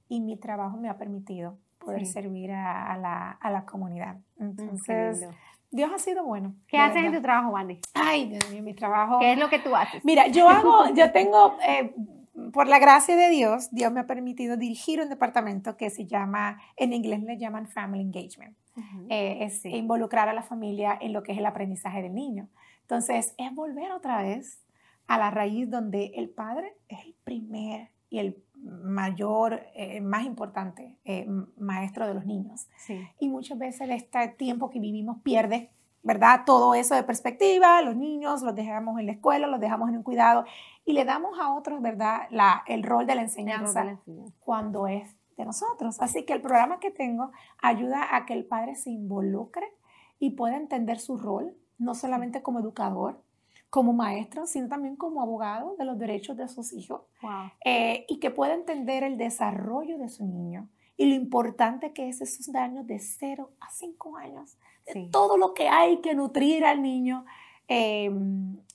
[0.08, 4.18] y mi trabajo me ha permitido poder servir a, la, a, la, comunidad.
[4.40, 5.28] Entonces,
[5.72, 6.56] Dios ha sido bueno.
[6.68, 7.82] ¿Qué haces en tu trabajo, Wandy?
[7.94, 9.20] Ay, Dios mío, mi trabajo.
[9.20, 10.04] ¿Qué es lo que tú haces?
[10.04, 11.94] Mira, yo hago, yo tengo, eh,
[12.52, 16.60] por la gracia de Dios, Dios me ha permitido dirigir un departamento que se llama,
[16.76, 18.56] en inglés le llaman Family Engagement.
[19.10, 22.50] Eh, es involucrar a la familia en lo que es el aprendizaje del niño.
[22.86, 24.62] Entonces, es volver otra vez
[25.08, 30.98] a la raíz donde el padre es el primer y el mayor, eh, más importante
[31.04, 32.68] eh, maestro de los niños.
[33.20, 35.72] Y muchas veces este tiempo que vivimos pierde,
[36.04, 36.42] ¿verdad?
[36.46, 40.04] Todo eso de perspectiva, los niños los dejamos en la escuela, los dejamos en un
[40.04, 40.46] cuidado
[40.86, 42.28] y le damos a otros, ¿verdad?
[42.30, 44.00] La, el rol de la enseñanza,
[44.40, 46.00] cuando es de nosotros.
[46.00, 49.66] Así que el programa que tengo ayuda a que el padre se involucre
[50.20, 53.22] y pueda entender su rol no solamente como educador,
[53.70, 57.02] como maestro, sino también como abogado de los derechos de sus hijos
[57.66, 62.22] eh, y que pueda entender el desarrollo de su niño y lo importante que es
[62.22, 66.82] esos daños de 0 a 5 años, de todo lo que hay que nutrir al
[66.82, 67.26] niño
[67.68, 68.12] eh,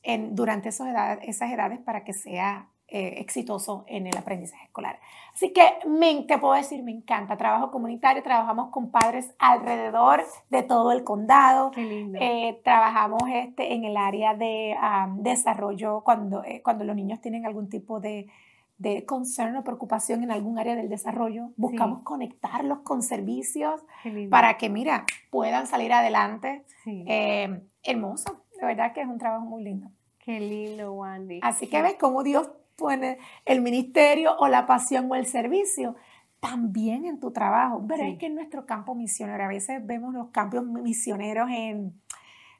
[0.02, 4.98] en, durante esas edades, esas edades para que sea eh, exitoso en el aprendizaje escolar.
[5.32, 7.36] Así que me, te puedo decir, me encanta.
[7.36, 11.70] Trabajo comunitario, trabajamos con padres alrededor de todo el condado.
[11.76, 14.74] Eh, trabajamos este, en el área de
[15.18, 18.26] desarrollo cuando, eh, cuando los niños tienen algún tipo de,
[18.78, 21.50] de concern o preocupación en algún área del desarrollo.
[21.56, 23.80] Buscamos conectarlos con servicios
[24.30, 26.64] para que, mira, puedan salir adelante.
[27.84, 29.92] hermoso, de verdad que es un trabajo muy lindo.
[30.18, 31.40] Qué lindo, Wandy.
[31.42, 32.50] Así que ves cómo Dios
[32.88, 35.96] en el ministerio o la pasión o el servicio,
[36.40, 37.84] también en tu trabajo.
[37.86, 42.00] Pero es que en nuestro campo misionero, a veces vemos los campos misioneros en,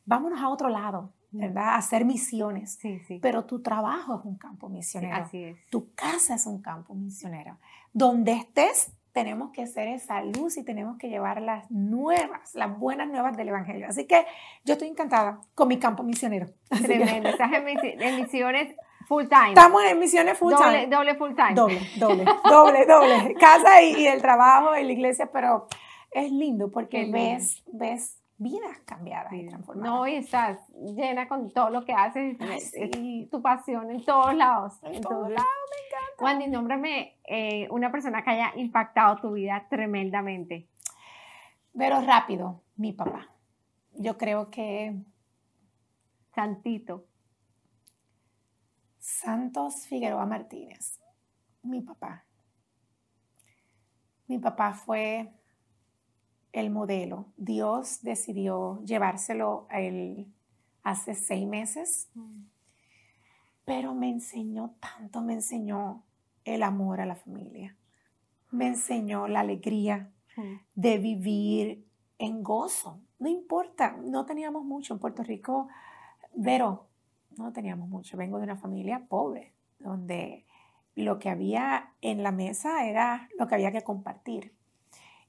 [0.04, 1.68] vámonos a otro lado, ¿verdad?
[1.70, 2.78] A hacer misiones.
[2.80, 3.18] Sí, sí.
[3.22, 5.16] Pero tu trabajo es un campo misionero.
[5.16, 5.66] así es.
[5.70, 7.58] Tu casa es un campo misionero.
[7.92, 13.08] Donde estés, tenemos que ser esa luz y tenemos que llevar las nuevas, las buenas
[13.08, 13.86] nuevas del Evangelio.
[13.88, 14.24] Así que
[14.64, 16.48] yo estoy encantada con mi campo misionero.
[16.68, 17.28] Tremendo.
[17.28, 18.74] Estás en, misiones
[19.10, 19.48] full time.
[19.48, 20.86] Estamos en misiones full time.
[20.86, 21.54] Doble full time.
[21.54, 23.34] Doble, doble, doble, doble.
[23.34, 25.66] Casa y, el trabajo y la iglesia, pero
[26.12, 29.92] es lindo porque ves, ves vidas cambiadas y transformadas.
[29.92, 30.60] No, y estás
[30.94, 32.38] llena con todo lo que haces,
[33.00, 34.74] y tu pasión en todos lados.
[34.84, 36.24] En, todos lados, me encanta.
[36.24, 40.68] Wandy, nómbrame eh, una persona que haya impactado tu vida tremendamente.
[41.76, 43.26] Pero rápido, mi papá.
[43.94, 44.94] Yo creo que...
[46.32, 47.09] Santito.
[49.10, 51.00] Santos Figueroa Martínez,
[51.62, 52.24] mi papá.
[54.28, 55.34] Mi papá fue
[56.52, 57.26] el modelo.
[57.36, 60.32] Dios decidió llevárselo a él
[60.82, 62.08] hace seis meses,
[63.64, 66.04] pero me enseñó tanto, me enseñó
[66.44, 67.76] el amor a la familia,
[68.50, 70.12] me enseñó la alegría
[70.74, 71.84] de vivir
[72.18, 73.00] en gozo.
[73.18, 75.68] No importa, no teníamos mucho en Puerto Rico,
[76.42, 76.89] pero
[77.36, 78.16] no teníamos mucho.
[78.16, 80.44] Vengo de una familia pobre, donde
[80.94, 84.54] lo que había en la mesa era lo que había que compartir.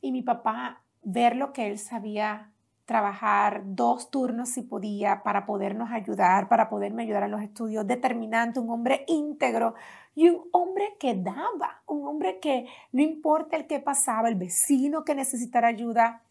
[0.01, 2.51] Y mi papá ver lo que él sabía
[2.85, 8.59] trabajar dos turnos si podía para podernos ayudar, para poderme ayudar en los estudios, determinante,
[8.59, 9.75] un hombre íntegro
[10.13, 15.05] y un hombre que daba, un hombre que no importa el que pasaba, el vecino
[15.05, 16.23] que necesitara ayuda,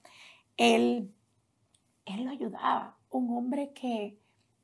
[0.59, 1.15] él,
[2.05, 4.20] él lo ayudaba, un hombre que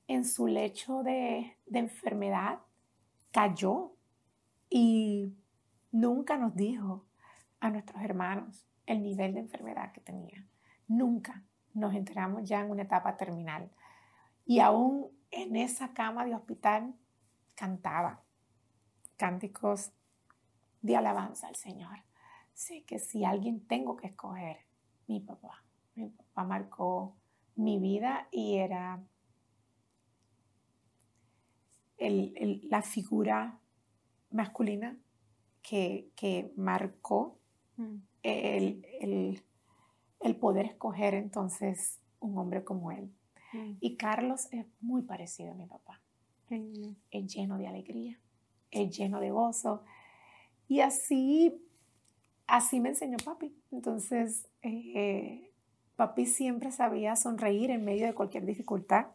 [0.09, 2.61] en su lecho de, enfermedad
[3.33, 3.93] cayó
[4.71, 5.35] y
[5.91, 7.07] nunca nos dijo
[7.61, 10.47] a nuestros hermanos, el nivel de enfermedad que tenía.
[10.87, 13.71] Nunca nos enteramos ya en una etapa terminal.
[14.45, 16.95] Y aún en esa cama de hospital
[17.55, 18.23] cantaba
[19.17, 19.93] cánticos
[20.83, 22.05] de alabanza al Señor.
[22.53, 24.59] Sé que si alguien tengo que escoger,
[25.09, 25.65] mi papá.
[25.95, 27.17] Mi papá marcó
[27.57, 29.03] mi vida y era
[31.99, 33.59] la figura
[34.31, 34.97] masculina
[35.63, 37.39] que, que marcó
[37.77, 39.43] mm el,
[40.41, 43.13] poder escoger entonces un hombre como él.
[43.53, 43.73] Mm.
[43.81, 46.01] Y Carlos es muy parecido a mi papá.
[47.11, 48.21] Es lleno de alegría,
[48.71, 49.83] es lleno de gozo.
[50.69, 51.61] Y así,
[52.47, 53.55] así me enseñó papi.
[53.73, 55.51] Entonces, eh,
[55.97, 59.07] papi siempre sabía sonreír en medio de cualquier dificultad.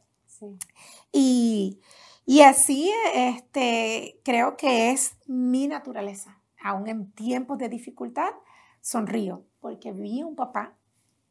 [1.12, 1.80] Y,
[2.26, 6.42] y así, este, creo que es mi naturaleza.
[6.64, 8.32] Aún en tiempos de dificultad,
[8.82, 10.76] sonrío porque vi un papá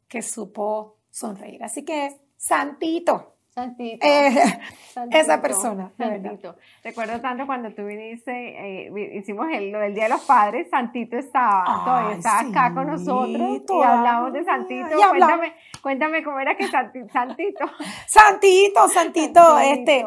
[0.07, 1.63] que supo sonreír.
[1.63, 3.35] Así que, santito.
[3.53, 4.31] Santito, eh,
[5.11, 5.91] esa persona.
[5.97, 6.55] Santito.
[6.85, 11.17] Recuerdo tanto cuando tú viniste, eh, hicimos el, lo del Día de los Padres, Santito
[11.17, 14.87] estaba, todavía estaba acá con nosotros y hablamos de Santito.
[15.09, 17.65] Cuéntame, cuéntame cómo era que Santito.
[18.07, 20.05] Santito, Santito, este,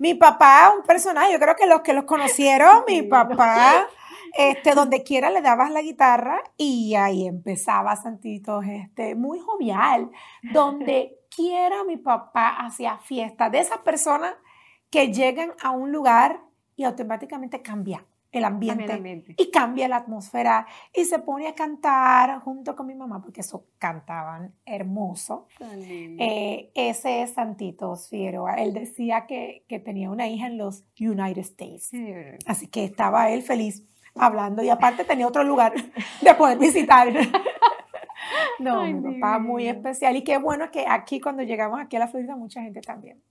[0.00, 3.86] mi papá, un personaje, yo creo que los que los conocieron, mi papá
[4.36, 10.10] este, donde quiera le dabas la guitarra y ahí empezaba Santito, este, muy jovial.
[10.52, 14.34] Donde quiera mi papá hacía fiesta de esas personas
[14.90, 16.40] que llegan a un lugar
[16.76, 22.76] y automáticamente cambia el ambiente, y cambia la atmósfera y se pone a cantar junto
[22.76, 25.48] con mi mamá porque eso cantaban hermoso.
[25.60, 28.54] Eh, ese es Santito Figueroa.
[28.54, 31.90] Él decía que, que, tenía una hija en los United States.
[32.46, 33.82] Así que estaba él feliz
[34.14, 35.72] hablando y aparte tenía otro lugar
[36.22, 37.08] de poder visitar.
[38.58, 42.08] No, mi papá muy especial y qué bueno que aquí cuando llegamos aquí a la
[42.08, 43.22] Florida mucha gente también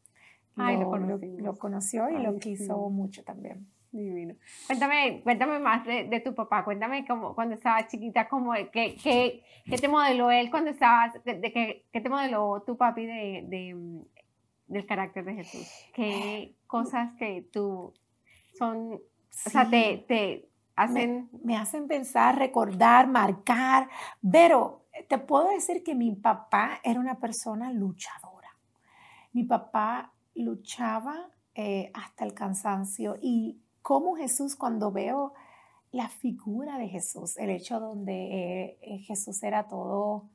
[1.39, 3.67] lo, conoció y lo quiso mucho también.
[3.91, 4.36] Divino.
[4.67, 9.78] Cuéntame, cuéntame más de, tu papá, cuéntame cómo, cuando estaba chiquita, cómo, qué, qué, qué
[9.78, 14.04] te modeló él cuando estabas, de, qué, qué, te modeló tu papi de, de,
[14.67, 15.67] del carácter de Jesús.
[15.93, 17.93] ¿Qué cosas que tú
[18.60, 20.48] son, o sea, te, te,
[20.88, 23.89] me, hacen pensar, recordar, marcar,
[24.32, 28.50] pero te puedo decir que mi papá era una persona luchadora.
[29.34, 35.34] Mi papá luchaba eh, hasta el cansancio y como Jesús, cuando veo
[35.92, 40.30] la figura de Jesús, el hecho donde eh, Jesús era todo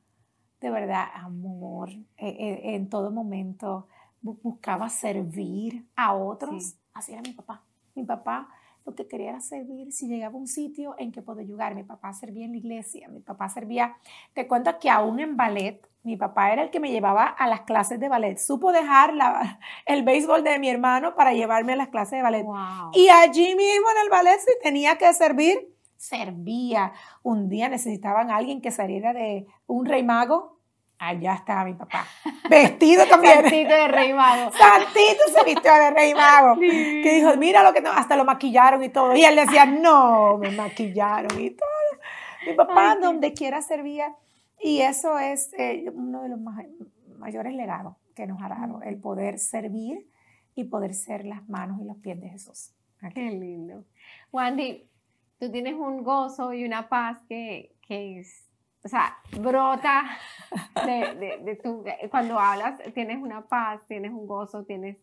[0.59, 3.87] de verdad amor, eh, en todo momento
[4.21, 7.63] buscaba servir a otros, así era mi papá.
[7.93, 8.49] Mi papá
[8.85, 11.75] lo que quería era servir si llegaba a un sitio en que puedo ayudar.
[11.75, 13.97] Mi papá servía en la iglesia, mi papá servía,
[14.33, 17.61] te cuento que aún en ballet, mi papá era el que me llevaba a las
[17.61, 18.37] clases de ballet.
[18.37, 19.11] Supo dejar
[19.87, 22.45] el béisbol de mi hermano para llevarme a las clases de ballet.
[22.93, 26.93] Y allí mismo en el ballet, si tenía que servir, servía.
[27.23, 30.54] Un día necesitaban a alguien que saliera de un rey mago.
[30.97, 32.05] Allá estaba mi papá.
[32.49, 33.41] Vestido también.
[33.41, 34.51] Santito de rey mago.
[34.51, 36.59] Santito se vistió de rey mago.
[36.59, 39.15] Que dijo, mira lo que no, hasta lo maquillaron y todo.
[39.15, 41.67] Y él decía, no, me maquillaron y todo.
[42.47, 44.15] Mi papá donde quiera servía.
[44.59, 46.39] Y eso es eh, uno de los
[47.17, 50.07] mayores legados que nos ha dado, el poder servir
[50.55, 52.71] y poder ser las manos y los pies de Jesús.
[53.13, 53.83] Qué lindo.
[54.31, 54.89] Wandy,
[55.39, 58.44] tú tienes un gozo y una paz que, que es,
[58.85, 60.03] o sea, brota
[60.85, 64.97] de, de, tu, cuando hablas, tienes una paz, tienes un gozo, tienes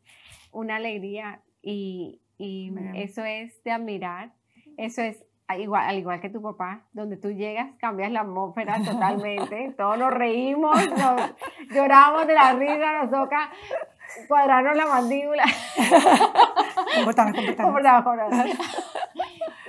[0.52, 4.30] una alegría y, y eso es de admirar,
[4.76, 5.24] eso es
[5.58, 10.14] igual, al igual que tu papá, donde tú llegas, cambias la atmósfera totalmente, todos nos
[10.14, 11.34] reímos, nos,
[11.70, 13.50] lloramos de la risa, nos toca
[14.28, 15.44] cuadrarnos la mandíbula.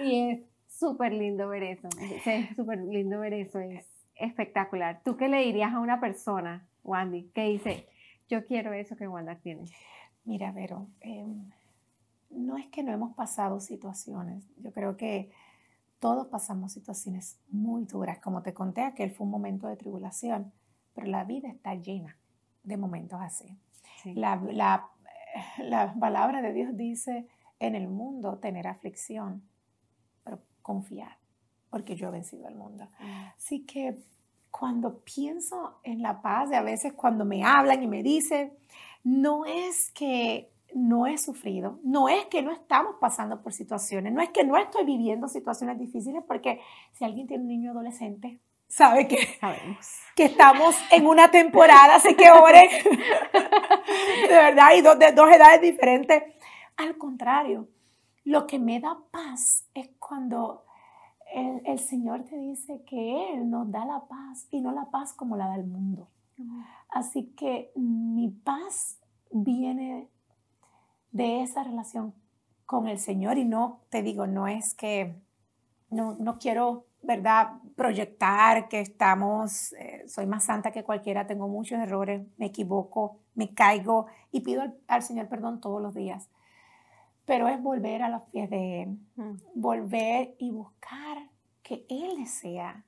[0.02, 3.93] Y es súper lindo ver eso, es súper lindo ver eso, es
[4.24, 5.02] espectacular.
[5.04, 7.88] ¿Tú qué le dirías a una persona, Wandy, que dice,
[8.30, 9.66] yo quiero eso que Wanda tiene?
[10.26, 11.50] Mira, Vero, em,
[12.30, 15.32] no es que no hemos pasado situaciones, yo creo que
[16.00, 18.20] todos pasamos situaciones muy duras.
[18.20, 20.52] Como te conté, aquel fue un momento de tribulación,
[20.94, 22.18] pero la vida está llena
[22.64, 23.58] de momentos así.
[24.04, 24.90] La, la,
[25.60, 27.28] la, palabra de Dios dice,
[27.60, 29.44] en el mundo tener aflicción,
[30.26, 31.18] pero confiar,
[31.70, 32.90] porque yo he vencido al mundo.
[33.00, 33.26] Mm.
[33.38, 34.04] Así que
[34.54, 38.54] cuando pienso en la paz, y a veces cuando me hablan y me dicen,
[39.04, 44.22] no es que no he sufrido, no es que no estamos pasando por situaciones, no
[44.22, 46.62] es que no estoy viviendo situaciones difíciles, porque
[46.94, 49.18] si alguien tiene un niño adolescente, sabe que,
[50.16, 52.70] que estamos en una temporada, sé que oren,
[54.30, 56.24] de verdad, y dos, de dos edades diferentes.
[56.78, 57.68] Al contrario,
[58.24, 60.64] lo que me da paz es cuando
[61.34, 65.14] el, el, Señor te dice que Él nos da la paz y no la paz
[65.14, 66.08] como la del mundo.
[66.90, 69.00] Así que mi paz
[69.32, 70.10] viene
[71.12, 72.14] de esa relación
[72.66, 75.16] con el Señor y no, te digo, no es que,
[75.90, 81.80] no, no quiero, ¿verdad?, proyectar que estamos, eh, soy más santa que cualquiera, tengo muchos
[81.80, 86.30] errores, me equivoco, me caigo y pido al, Señor perdón todos los días.
[87.26, 89.36] Pero es volver a los pies de Él, mm.
[89.56, 91.13] volver y buscar
[91.64, 92.84] que Él desea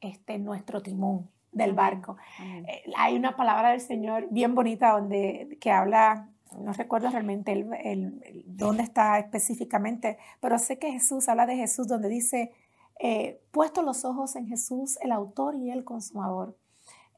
[0.00, 2.16] este, nuestro timón del barco.
[2.40, 8.44] Eh, hay una palabra del Señor bien bonita donde que habla no recuerdo realmente el,
[8.46, 12.52] dónde está específicamente, pero sé que Jesús habla de Jesús donde dice,
[12.98, 16.56] eh, puesto los ojos en Jesús, el autor y el consumador,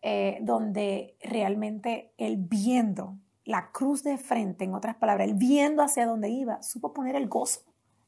[0.02, 6.06] eh, donde realmente él viendo la cruz de frente, en otras palabras, él viendo hacia
[6.06, 7.62] dónde iba, supo poner el gozo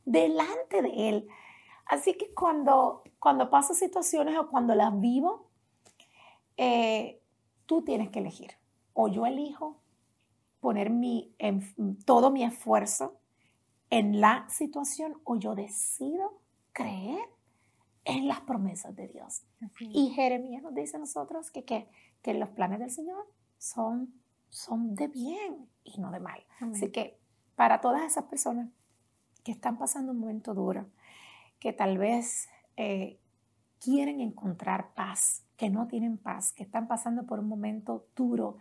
[0.04, 1.28] delante de él.
[1.86, 5.50] Así que cuando, cuando paso situaciones o cuando las vivo,
[6.56, 7.20] eh,
[7.66, 8.52] tú tienes que elegir.
[8.92, 9.80] O yo elijo
[10.60, 11.62] poner mi, en,
[12.04, 13.18] todo mi esfuerzo
[13.90, 16.40] en la situación o yo decido
[16.72, 17.28] creer
[18.04, 19.42] en las promesas de Dios.
[19.78, 21.88] Y Jeremías nos dice a nosotros que, que,
[22.22, 23.26] que, los planes del Señor
[23.58, 24.12] son,
[24.48, 26.44] son de bien y no de mal.
[26.60, 27.18] Así que
[27.56, 28.68] para todas esas personas
[29.42, 30.86] que están pasando un momento duro,
[31.64, 32.46] que tal vez
[32.76, 33.18] eh,
[33.80, 38.58] quieren encontrar paz, que no tienen paz, que están pasando por un momento duro,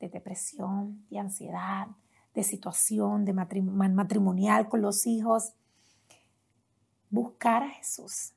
[0.00, 1.88] de depresión, de ansiedad,
[2.32, 5.52] de situación de matrimonial con los hijos.
[7.10, 8.32] Buscar a Jesús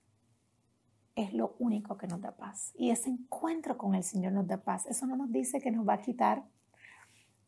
[1.15, 2.73] es lo único que nos da paz.
[2.75, 4.85] Y ese encuentro con el Señor nos da paz.
[4.87, 6.43] Eso no nos dice que nos va a quitar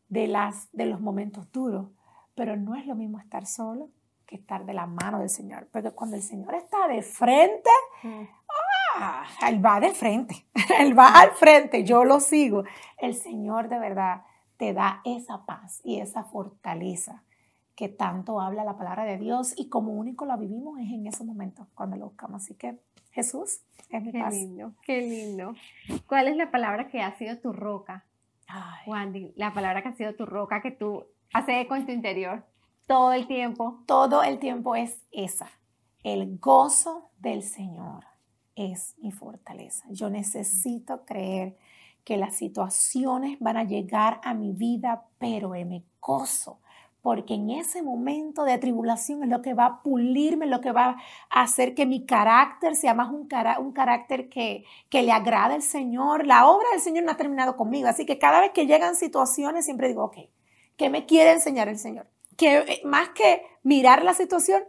[0.08, 1.90] de, las, de los momentos duros,
[2.34, 3.90] pero no es lo mismo estar solo
[4.32, 5.68] que estar de la mano del Señor.
[5.72, 7.70] Porque cuando el Señor está de frente,
[8.02, 8.24] mm.
[8.96, 10.46] Ah, él va de frente,
[10.80, 12.64] Él va al frente, yo lo sigo.
[12.98, 14.24] El Señor de verdad
[14.58, 17.24] te da esa paz y esa fortaleza
[17.76, 21.24] que tanto habla la palabra de Dios y como único la vivimos es en ese
[21.24, 22.44] momento cuando lo buscamos.
[22.44, 22.80] Así que
[23.12, 25.56] Jesús es mi qué lindo, qué lindo.
[26.08, 28.06] ¿Cuál es la palabra que ha sido tu roca?
[28.86, 32.44] Wandy, la palabra que ha sido tu roca que tú hace eco en tu interior
[32.92, 33.80] todo el tiempo.
[33.86, 35.50] Todo el tiempo es esa,
[36.04, 38.04] el gozo del Señor
[38.56, 39.86] es mi fortaleza.
[39.92, 41.56] Yo necesito creer
[42.04, 46.60] que las situaciones van a llegar a mi vida, pero me gozo,
[47.02, 50.98] porque en ese momento de tribulación es lo que va a pulirme, lo que va
[51.30, 53.26] a hacer que mi carácter sea más un,
[53.72, 56.28] carácter que, le agrade al Señor.
[56.28, 59.64] La obra del Señor no ha terminado conmigo, así que cada vez que llegan situaciones
[59.64, 60.18] siempre digo, ok,
[60.76, 62.08] ¿qué me quiere enseñar el Señor?
[62.42, 64.64] Que eh, más que mirar la situación,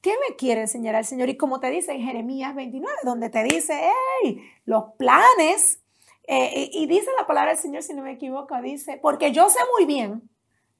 [0.00, 1.28] ¿Qué me quiere enseñar el Señor?
[1.28, 3.90] Y como te dice en Jeremías 29, donde te dice,
[4.22, 5.82] hey, los planes,
[6.28, 9.58] eh, y, dice la palabra del Señor, si no me equivoco, dice, porque yo sé
[9.76, 10.22] muy bien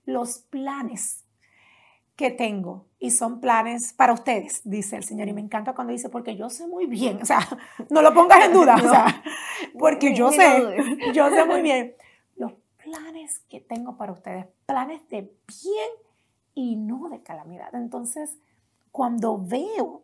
[0.04, 1.24] los planes
[2.14, 5.26] que tengo y son planes para ustedes, dice el Señor.
[5.28, 7.40] Y me encanta cuando dice, porque yo sé muy bien, o sea,
[7.90, 9.22] no lo pongas en duda, o sea,
[9.78, 10.76] porque yo sé,
[11.12, 11.96] yo sé muy bien
[12.36, 16.07] los planes que tengo para ustedes, planes de bien
[16.58, 17.72] y no de calamidad.
[17.76, 18.36] Entonces,
[18.90, 20.02] cuando veo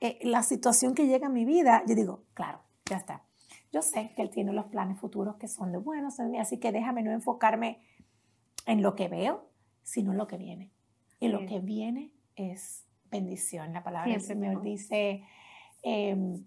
[0.00, 3.24] eh, la situación que llega a mi vida, yo digo, claro, ya está.
[3.72, 6.58] Yo sé que Él tiene los planes futuros que son de buenos en mí, así
[6.58, 7.78] que déjame no enfocarme
[8.66, 9.48] en lo que veo,
[9.82, 10.70] sino en lo que viene.
[11.20, 13.72] Y lo que viene es bendición.
[13.72, 15.22] La palabra del Señor dice
[15.82, 16.44] em,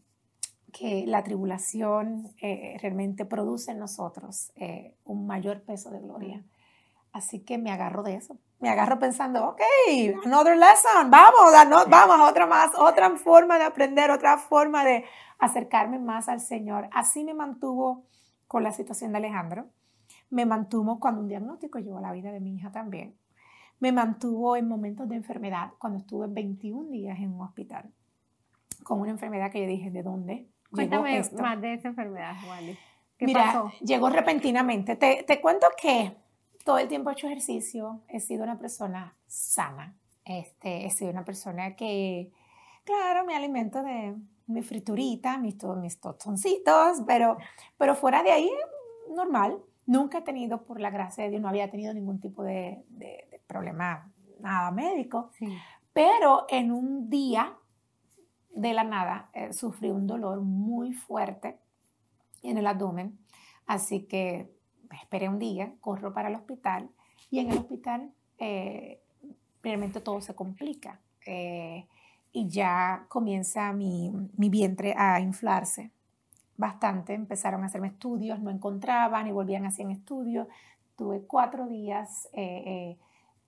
[0.71, 6.45] que la tribulación eh, realmente produce en nosotros eh, un mayor peso de gloria.
[7.11, 8.37] Así que me agarro de eso.
[8.59, 9.61] Me agarro pensando, ok,
[10.25, 15.05] another lesson, vamos, vamos otra más, otra forma de aprender, otra forma de
[15.37, 16.89] acercarme más al Señor.
[16.91, 18.05] Así me mantuvo
[18.47, 19.67] con la situación de Alejandro.
[20.29, 23.15] Me mantuvo cuando un diagnóstico llegó a la vida de mi hija también.
[23.79, 27.91] Me mantuvo en momentos de enfermedad, cuando estuve 21 días en un hospital,
[28.83, 30.49] con una enfermedad que yo dije, ¿de dónde?
[30.71, 32.77] Cuéntame más de esa enfermedad, Wally.
[33.17, 34.95] ¿Qué Mira, llegó repentinamente.
[34.95, 36.15] Te, te cuento que
[36.67, 39.95] todo el tiempo he hecho ejercicio, he sido una persona sana,
[40.25, 42.29] este, he sido una persona que,
[42.83, 47.37] claro, me alimento de mi friturita, mis, mis tostoncitos, pero,
[47.77, 48.51] pero fuera de ahí,
[49.15, 49.63] normal.
[49.85, 53.41] Nunca he tenido, por la gracia de Dios, no había tenido ningún tipo de, de,
[53.47, 54.11] problema,
[54.41, 55.31] nada médico.
[55.93, 57.55] Pero en un día,
[58.49, 61.61] de la nada, eh, sufrí un dolor muy fuerte
[62.43, 63.17] en el abdomen.
[63.67, 64.56] Así que
[64.91, 66.89] esperé un día, corro para el hospital
[67.29, 69.01] y en el hospital eh,
[70.03, 71.85] todo se complica eh,
[72.31, 75.91] y ya comienza mi, mi, vientre a inflarse
[76.55, 77.13] bastante.
[77.13, 80.47] Empezaron a hacerme estudios, no encontraban y volvían a hacer estudios.
[80.95, 82.97] Tuve cuatro días eh,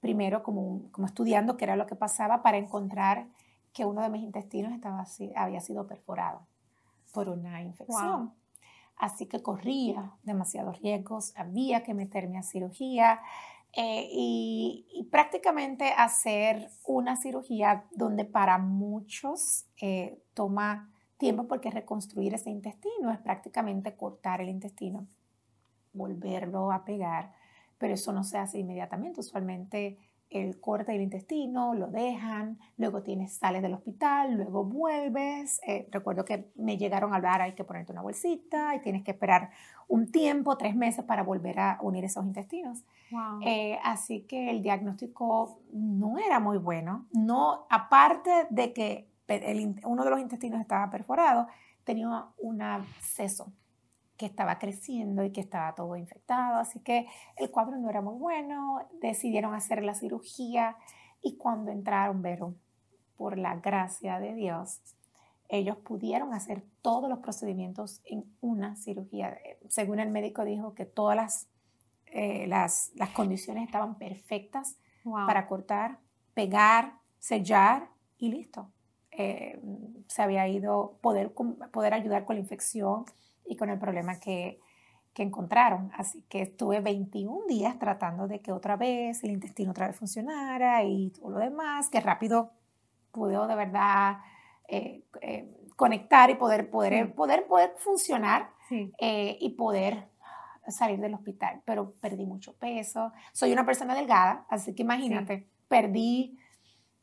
[0.01, 3.27] primero como, como estudiando qué era lo que pasaba para encontrar
[3.71, 6.41] que uno de mis intestinos estaba, había sido perforado
[7.13, 8.33] por una infección
[8.99, 13.21] así que corría demasiados riesgos, había que meterme a cirugía
[13.73, 22.49] eh, y, prácticamente hacer una cirugía donde para muchos eh, toma tiempo porque reconstruir ese
[22.49, 25.07] intestino es prácticamente cortar el intestino,
[25.93, 27.33] volverlo a pegar,
[27.77, 29.97] pero eso no se hace inmediatamente, usualmente
[30.29, 35.59] el corte del intestino, lo dejan, luego tienes, sales del hospital, luego vuelves.
[35.65, 39.11] Eh, recuerdo que me llegaron a hablar, hay que ponerte una bolsita y tienes que
[39.11, 39.49] esperar
[39.87, 42.83] un tiempo, tres meses para volver a unir esos intestinos.
[43.43, 47.07] Eh, así que el diagnóstico no era muy bueno.
[47.11, 49.09] No, aparte de que
[49.83, 51.47] uno de los intestinos estaba perforado,
[51.83, 53.51] tenía un absceso
[54.19, 57.07] que estaba creciendo y que estaba todo infectado, así que
[57.37, 60.75] el cuadro no era muy bueno, decidieron hacer la cirugía
[61.21, 62.53] y cuando entraron, pero
[63.15, 64.81] por la gracia de Dios,
[65.47, 69.37] ellos pudieron hacer todos los procedimientos en una cirugía.
[69.69, 71.47] Según el médico dijo que todas las,
[72.07, 74.77] eh, las, las, condiciones estaban perfectas
[75.27, 75.99] para cortar,
[76.33, 78.69] pegar, sellar y listo.
[79.11, 79.61] Eh,
[80.07, 81.33] se había ido poder,
[81.71, 83.05] poder ayudar con la infección
[83.49, 84.61] y con el problema que,
[85.13, 85.91] que encontraron.
[85.97, 90.83] Así que estuve 21 días tratando de que otra vez el intestino otra vez funcionara
[90.83, 92.51] y todo lo demás, que rápido
[93.11, 94.19] pude de verdad
[94.67, 98.51] eh, eh, conectar y poder, poder, poder, poder funcionar
[98.99, 100.07] eh, y poder
[100.67, 101.61] salir del hospital.
[101.65, 103.11] Pero perdí mucho peso.
[103.33, 106.37] Soy una persona delgada, así que imagínate, perdí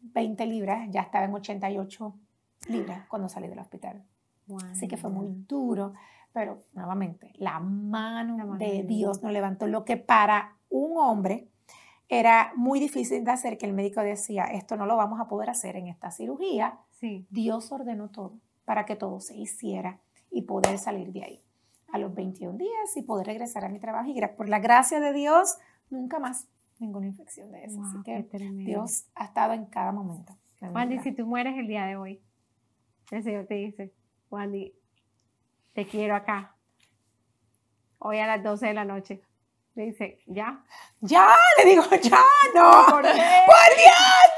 [0.01, 2.14] 20 libras, ya estaba en 88
[2.68, 4.05] libras cuando salí del hospital.
[4.70, 5.94] Así que fue muy duro
[6.37, 9.66] pero nuevamente, la mano, de Dios nos levantó.
[9.66, 11.49] Lo que para un hombre
[12.11, 15.49] era muy difícil de hacer, que el médico decía, esto no lo vamos a poder
[15.49, 16.78] hacer en esta cirugía.
[16.91, 17.26] Sí.
[17.30, 18.34] Dios ordenó todo
[18.66, 19.99] para que todo se hiciera
[20.30, 21.43] y poder salir de ahí
[21.91, 24.11] a los 21 días y poder regresar a mi trabajo.
[24.11, 25.57] Y por la gracia de Dios,
[25.89, 27.82] nunca más ninguna infección de eso.
[27.82, 30.37] Así que Dios ha estado en cada momento.
[30.61, 32.20] Wandy, si tú mueres el día de hoy,
[33.11, 33.95] el Señor te dice,
[34.30, 34.74] Wandy,
[35.77, 36.55] te quiero acá.
[37.99, 39.20] Hoy a las 12 de la noche.
[39.74, 40.59] Le dice, ¿ya?
[41.01, 42.18] Ya, le digo, ya,
[42.55, 42.87] no.
[42.87, 43.14] ¿Por, Dios,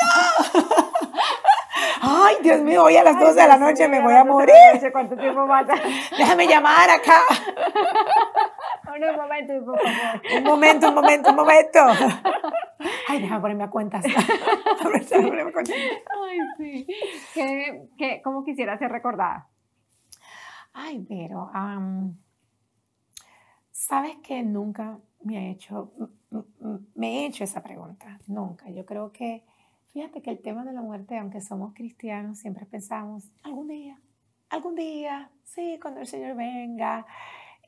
[0.03, 0.91] no!
[2.03, 4.53] Ay, Dios mío, hoy a las 12 de la noche me voy a morir.
[4.91, 5.75] ¿Cuánto tiempo pasa?
[6.19, 7.21] Déjame llamar acá.
[9.11, 10.21] un momento, por favor.
[10.39, 11.79] Un momento, un momento, un momento.
[13.07, 14.05] Ay, déjame ponerme a cuentas.
[14.05, 14.13] Ay,
[16.57, 16.87] sí.
[17.33, 19.47] ¿Qué, qué, ¿Cómo quisiera ser recordada?
[20.81, 21.51] Ay, pero,
[23.73, 25.93] ¿sabes que nunca me ha hecho,
[26.95, 28.21] me he hecho esa pregunta?
[28.29, 28.71] Nunca.
[28.71, 29.45] Yo creo que,
[29.89, 34.01] fíjate que el tema de la muerte, aunque somos cristianos, siempre pensamos, algún día,
[34.51, 37.05] algún día, sí, cuando el Señor venga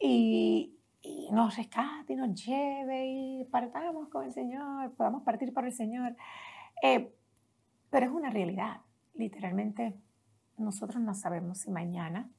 [0.00, 5.64] y, y nos rescate y nos lleve y partamos con el Señor, podamos partir por
[5.64, 6.14] el Señor.
[6.80, 7.12] Eh,
[7.90, 8.82] pero es una realidad.
[9.14, 9.98] Literalmente,
[10.58, 12.30] nosotros no sabemos si mañana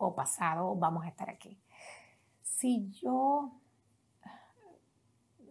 [0.00, 1.60] o pasado vamos a estar aquí.
[2.42, 3.52] Si yo,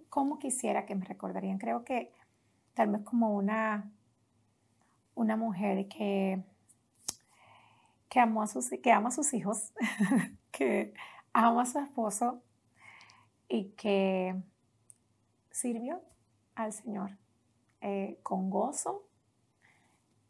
[0.10, 1.60] ¿cómo quisiera que me recordarían?
[1.60, 2.12] Creo que
[2.74, 3.92] tal vez como una,
[5.14, 6.44] una mujer que,
[8.10, 9.72] que, amó sus, que ama a sus hijos,
[10.52, 10.96] que
[11.32, 12.42] ama a su esposo
[13.48, 14.36] y que
[15.52, 16.02] sirvió
[16.56, 17.12] al Señor
[17.82, 19.06] eh, con gozo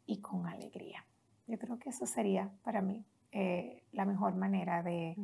[0.04, 1.06] y con alegría.
[1.46, 5.16] Yo creo que eso sería para mí eh, la mejor manera de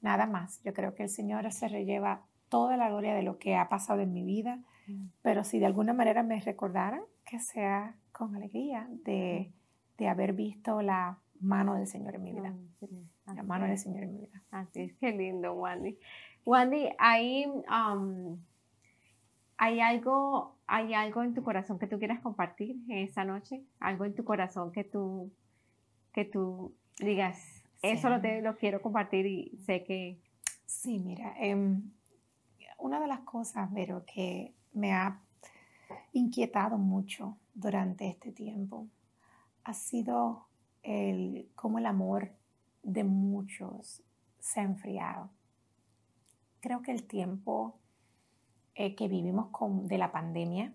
[0.00, 0.62] nada más.
[0.62, 4.00] Yo creo que el Señor se relleva toda la gloria de lo que ha pasado
[4.00, 4.60] en mi vida,
[5.22, 9.52] pero si de alguna manera me recordaran, que sea con alegría de,
[9.98, 12.54] de haber visto la mano del Señor en mi vida.
[13.26, 14.42] la mano del Señor en mi vida.
[14.50, 15.98] Así es, qué lindo, Wandy.
[16.44, 17.46] Wandy, hay,
[19.56, 23.62] hay, algo, ¿hay algo en tu corazón que tú quieras compartir esta noche?
[23.78, 25.30] ¿Algo en tu corazón que tú,
[26.12, 30.20] que tú digas, eso lo, lo quiero compartir y sé que...
[30.66, 31.90] Sí, mira, em,
[32.78, 35.20] una de las cosas, pero que me ha
[36.12, 38.86] inquietado mucho durante este tiempo
[39.64, 40.46] ha sido
[40.82, 42.32] el, cómo el amor
[42.82, 44.02] de muchos
[44.38, 45.30] se ha enfriado.
[46.60, 47.78] Creo que el tiempo
[48.74, 50.72] eh, que vivimos con, de la pandemia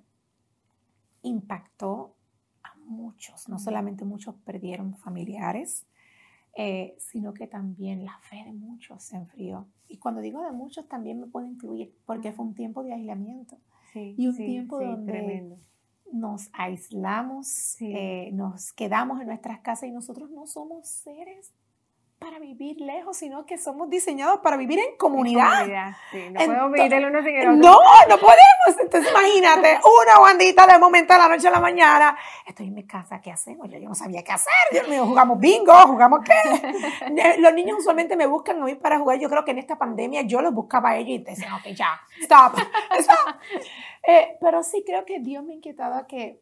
[1.22, 2.16] impactó
[2.64, 5.88] a muchos, no solamente muchos perdieron familiares,
[6.56, 9.68] eh, sino que también la fe de muchos se enfrió.
[9.88, 13.58] Y cuando digo de muchos también me puedo incluir, porque fue un tiempo de aislamiento
[13.94, 15.58] y un tiempo donde
[16.12, 21.54] nos aislamos, eh, nos quedamos en nuestras casas y nosotros no somos seres
[22.26, 25.68] para vivir lejos, sino que somos diseñados para vivir en comunidad.
[26.32, 27.56] No podemos vivir el uno sin el otro.
[27.56, 28.82] No, no podemos.
[28.82, 32.18] Entonces imagínate, una bandita de momento a la noche a la mañana.
[32.48, 33.70] Estoy en mi casa, ¿qué hacemos?
[33.70, 34.52] Yo, yo no sabía qué hacer.
[34.72, 37.36] Dios mío, jugamos bingo, jugamos qué.
[37.38, 39.20] Los niños usualmente me buscan a mí para jugar.
[39.20, 42.02] Yo creo que en esta pandemia yo los buscaba a ellos y decían, ok, ya,
[42.22, 42.58] stop,
[42.98, 43.36] stop.
[44.02, 46.42] Eh, pero sí creo que Dios me ha inquietado a que,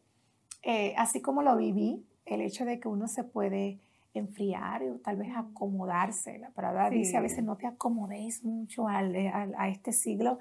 [0.62, 3.83] eh, así como lo viví, el hecho de que uno se puede
[4.14, 6.38] enfriar o tal vez acomodarse.
[6.38, 10.38] La palabra dice a veces no te acomodéis mucho al, a este siglo.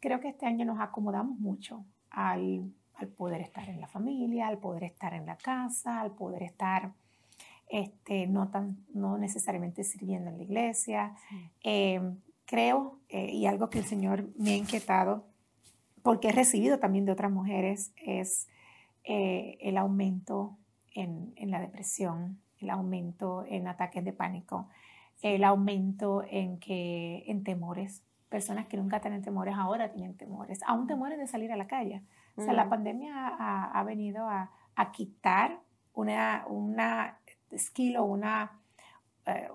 [0.00, 4.58] Creo que este año nos acomodamos mucho al, al, poder estar en la familia, al
[4.58, 6.92] poder estar en la casa, al poder estar
[7.68, 11.14] este, no, tan, no necesariamente sirviendo en la iglesia.
[11.62, 15.26] Em, creo, eh, y algo que el Señor me ha inquietado,
[16.02, 18.48] porque he recibido también de otras mujeres, es
[19.04, 20.56] eh, el aumento
[20.92, 24.68] en, en la depresión, el aumento en ataques de pánico,
[25.22, 28.02] el aumento en, que, en temores.
[28.28, 32.02] Personas que nunca tienen temores ahora tienen temores, aún temores de salir a la calle.
[32.36, 34.50] O sea, la pandemia ha, venido a,
[34.92, 35.60] quitar
[35.94, 37.18] una, una
[37.56, 38.60] skill o una,
[39.24, 39.48] eh,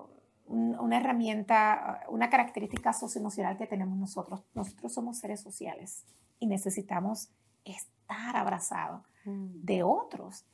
[0.46, 4.42] una herramienta, una característica socioemocional que tenemos nosotros.
[4.54, 6.04] Nosotros somos seres sociales
[6.40, 7.30] y necesitamos
[7.64, 9.62] estar abrazados mm.
[9.62, 10.44] de otros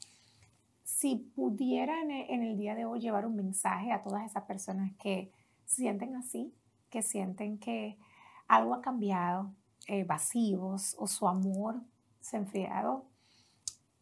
[0.99, 5.31] si pudieran en el día de hoy llevar un mensaje a todas esas personas que
[5.65, 6.53] sienten así,
[6.91, 7.97] que sienten que
[8.49, 9.53] algo ha cambiado,
[9.87, 11.77] eh, vacíos o su amor
[12.19, 13.05] se ha enfriado,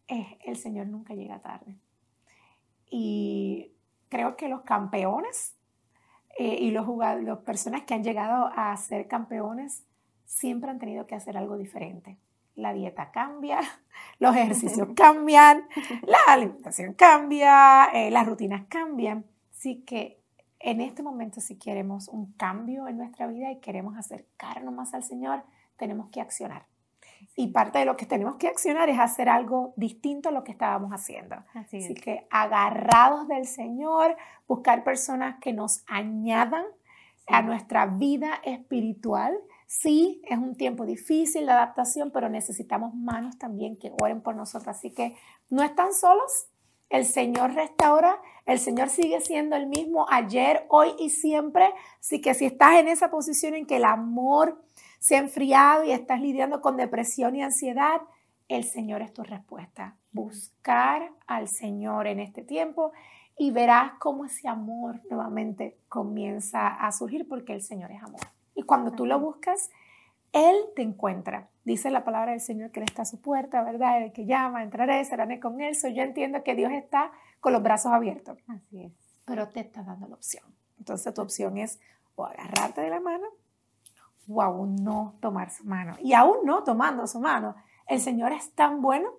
[0.07, 1.75] eh, el Señor nunca llega tarde.
[2.89, 3.73] Y
[4.09, 5.55] creo que los campeones
[6.39, 9.85] eh, y los jugadores, las personas que han llegado a ser campeones
[10.25, 12.17] siempre han tenido que hacer algo diferente
[12.57, 13.59] la dieta cambia,
[14.19, 15.67] los ejercicios cambian,
[16.01, 19.25] la alimentación cambia, eh, las rutinas cambian.
[19.51, 20.19] Así que
[20.59, 25.03] en este momento si queremos un cambio en nuestra vida y queremos acercarnos más al
[25.03, 25.43] Señor,
[25.77, 26.65] tenemos que accionar.
[27.35, 30.51] Y parte de lo que tenemos que accionar es hacer algo distinto a lo que
[30.51, 31.35] estábamos haciendo.
[31.53, 34.15] Así, que agarrados del Señor,
[34.47, 36.65] buscar personas que nos añadan
[37.27, 39.37] a nuestra vida espiritual,
[39.67, 44.69] Sí, es un tiempo difícil de adaptación, pero necesitamos manos también que oren por nosotros.
[44.69, 45.15] Así que
[45.49, 46.47] no están solos.
[46.89, 51.69] El Señor restaura, el Señor sigue siendo el mismo ayer, hoy y siempre.
[51.99, 54.63] Así que si estás en esa posición en que el amor
[54.99, 57.99] se ha enfriado y estás lidiando con depresión y ansiedad,
[58.47, 59.97] el Señor es tu respuesta.
[60.13, 62.93] Buscar al Señor en este tiempo
[63.37, 68.36] y verás cómo ese amor nuevamente comienza a surgir porque el Señor es amor.
[68.57, 69.69] Y cuando tú lo buscas,
[70.33, 71.49] Él te encuentra.
[71.63, 74.01] Dice la palabra del Señor que Él está a su puerta, ¿verdad?
[74.03, 75.75] El que llama, entraré, será con Él.
[75.93, 78.39] yo entiendo que Dios está con los brazos abiertos.
[78.47, 78.91] Así es.
[79.25, 80.43] Pero te está dando la opción.
[80.79, 81.79] Entonces tu opción es
[82.15, 83.27] o agarrarte de la mano
[84.27, 85.95] o aún no tomar su mano.
[86.01, 87.55] Y aún no tomando su mano,
[87.87, 89.09] el Señor es tan bueno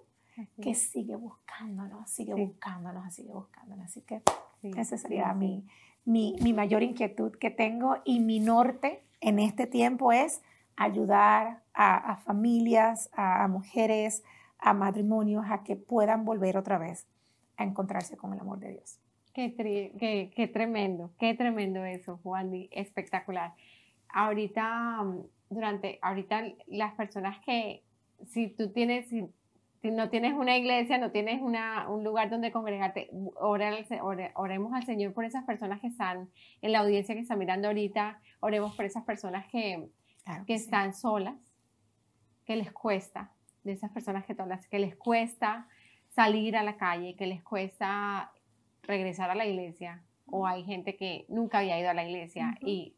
[0.60, 3.86] que sigue buscándonos, sigue buscándonos, sigue buscándonos.
[3.86, 4.22] Así que
[4.62, 5.66] esa sería mi,
[6.04, 10.42] mi, mi, mayor inquietud que tengo y mi norte en este tiempo es
[10.76, 14.22] ayudar a, familias, a, mujeres,
[14.58, 17.06] a matrimonios a que puedan volver otra vez
[17.56, 18.98] a encontrarse con el amor de Dios.
[19.34, 23.54] Qué, qué, qué tremendo, qué tremendo eso, Juan, espectacular.
[24.08, 25.04] Ahorita,
[25.50, 27.82] durante, ahorita las personas que,
[28.26, 29.06] si tú tienes,
[29.82, 35.24] no tienes una iglesia, no tienes una, un lugar donde congregarte, oremos al Señor por
[35.24, 36.28] esas personas que están
[36.62, 39.88] en la audiencia que está mirando ahorita, oremos por esas personas que,
[40.46, 41.36] que, están solas,
[42.44, 43.30] que les cuesta,
[43.62, 45.68] de esas personas que todas que les cuesta
[46.08, 48.32] salir a la calle, que les cuesta
[48.82, 52.94] regresar a la iglesia, o hay gente que nunca había ido a la iglesia y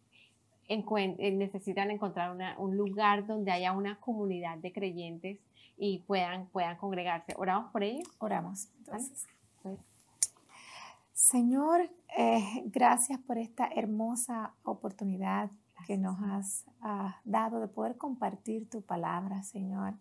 [0.68, 5.38] necesitan encontrar un lugar donde haya una comunidad de creyentes
[5.80, 7.34] y puedan, puedan congregarse.
[7.38, 8.06] ¿Oramos por ellos?
[8.18, 8.68] Oramos.
[11.14, 15.50] Señor, eh, gracias por esta hermosa oportunidad
[15.86, 19.94] que nos has ah, dado de poder compartir tu palabra, Señor.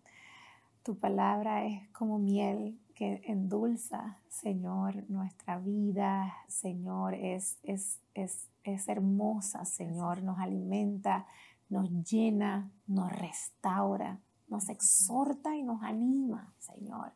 [0.82, 8.86] Tu palabra es como miel que endulza, Señor, nuestra vida, Señor, es, es, es, es
[8.88, 11.26] hermosa, Señor, nos alimenta,
[11.70, 14.20] nos llena, nos restaura
[14.50, 17.12] nos exhorta y nos anima, Señor.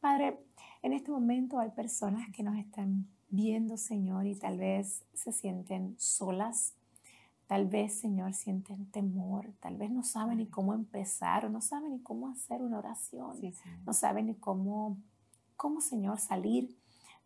[0.00, 0.38] Padre,
[0.82, 5.94] en este momento hay personas que nos están viendo, Señor, y tal vez se sienten
[5.98, 6.74] solas,
[7.46, 11.92] tal vez, Señor, sienten temor, tal vez no saben ni cómo empezar o no saben
[11.92, 13.36] ni cómo hacer una oración,
[13.84, 14.96] no saben ni cómo,
[15.56, 16.76] cómo, Señor, salir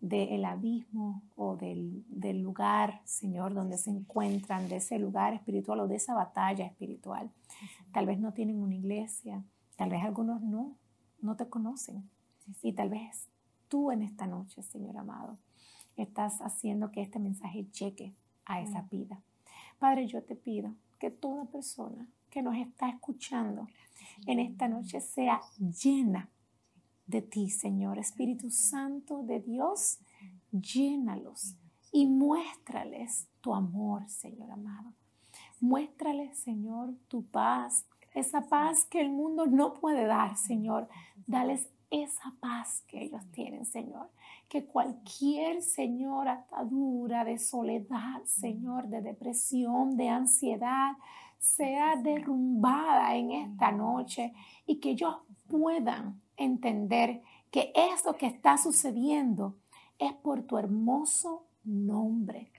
[0.01, 5.89] del abismo o del, del, lugar, Señor, donde se encuentran, de ese lugar espiritual o
[5.89, 7.31] de esa batalla espiritual.
[7.93, 9.45] Tal vez no tienen una iglesia,
[9.77, 10.77] tal vez algunos no,
[11.21, 12.09] no te conocen.
[12.63, 13.29] Y tal vez
[13.69, 15.39] tú en esta noche, Señor amado,
[15.97, 19.21] estás haciendo que este mensaje llegue a esa vida.
[19.79, 23.69] Padre, yo te pido que toda persona que nos está escuchando
[24.27, 26.31] en esta noche sea llena
[27.07, 27.99] de ti, Señor.
[27.99, 29.99] Espíritu Santo de Dios,
[30.51, 31.57] llénalos
[31.93, 34.93] y muéstrales tu amor, Señor amado.
[35.61, 40.89] Muéstrales, Señor, tu paz, esa paz que el mundo no puede dar, Señor.
[41.27, 44.11] Dales esa paz que ellos tienen, Señor.
[44.49, 50.93] Que cualquier, Señor, atadura de soledad, Señor, de depresión, de ansiedad,
[51.39, 54.33] sea derrumbada en esta noche
[54.67, 59.57] y que ellos puedan entender que eso que está sucediendo
[59.99, 62.53] es por tu hermoso nombre.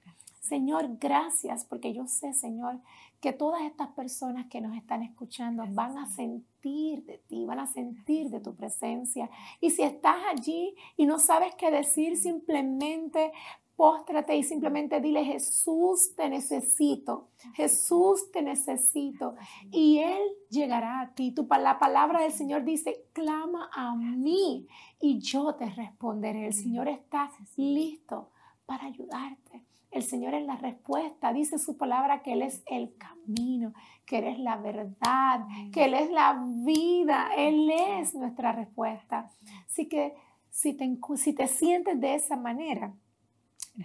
[0.49, 2.79] Señor, gracias porque yo sé, Señor,
[3.21, 7.67] que todas estas personas que nos están escuchando van a sentir de ti, van a
[7.67, 9.29] sentir de tu presencia.
[9.61, 13.31] Y si estás allí y no sabes qué decir, simplemente
[13.75, 17.29] póstrate y simplemente dile, Jesús, te necesito.
[17.53, 19.35] Jesús, te necesito.
[19.71, 20.19] Y Él
[20.49, 21.31] llegará a ti.
[21.31, 24.67] Tu, la palabra del Señor dice, clama a mí
[24.99, 26.47] y yo te responderé.
[26.47, 28.31] El Señor está listo
[28.69, 29.63] para ayudarte.
[29.89, 31.33] El Señor es la respuesta.
[31.33, 33.73] Dice su palabra que Él es el camino,
[34.05, 37.31] que Él es la verdad, que Él es la vida.
[37.35, 39.31] Él es nuestra respuesta.
[39.65, 40.13] Así que
[40.51, 42.93] si te, si te sientes de esa manera,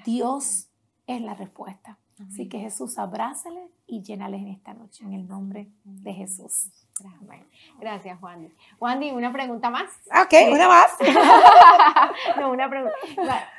[0.04, 0.68] Dios
[1.06, 1.98] es la respuesta.
[2.28, 6.70] Así que Jesús, abrázale y llénales en esta noche, en el nombre de Jesús.
[7.80, 8.52] Gracias, Juan.
[8.78, 9.90] Wandy, una pregunta más.
[10.10, 10.90] Ok, una más.
[12.38, 12.94] no, una pregunta.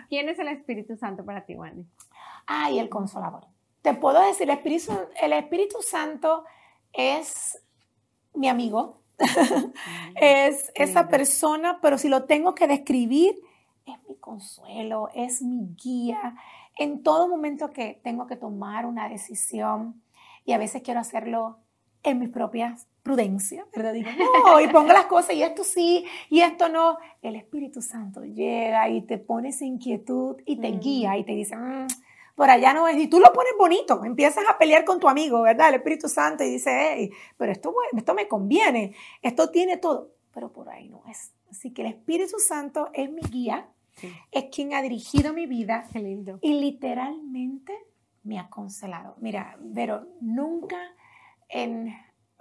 [0.10, 1.86] ¿Quién es el Espíritu Santo para ti, Wandy?
[2.46, 3.46] Ay, el consolador.
[3.82, 6.44] Te puedo decir, el Espíritu, el Espíritu Santo
[6.94, 7.62] es
[8.34, 9.02] mi amigo,
[10.16, 13.36] es esa persona, pero si lo tengo que describir,
[13.86, 16.36] es mi consuelo, es mi guía.
[16.78, 20.02] En todo momento que tengo que tomar una decisión
[20.44, 21.60] y a veces quiero hacerlo
[22.04, 23.94] en mis propias prudencia, ¿verdad?
[23.94, 24.10] Digo,
[24.46, 26.98] no, y pongo las cosas y esto sí y esto no.
[27.22, 30.80] El Espíritu Santo llega y te pone esa inquietud y te mm.
[30.80, 31.88] guía y te dice, mm,
[32.36, 32.98] por allá no es.
[32.98, 35.70] Y tú lo pones bonito, empiezas a pelear con tu amigo, ¿verdad?
[35.70, 40.52] El Espíritu Santo y dice, hey, pero esto, esto me conviene, esto tiene todo pero
[40.52, 41.34] por ahí no es.
[41.50, 43.70] Así que el Espíritu Santo es mi guía,
[44.32, 46.38] es quien ha dirigido mi vida Qué lindo.
[46.42, 47.74] y literalmente
[48.24, 49.16] me ha consolado.
[49.22, 50.78] Mira, pero nunca
[51.48, 51.96] en,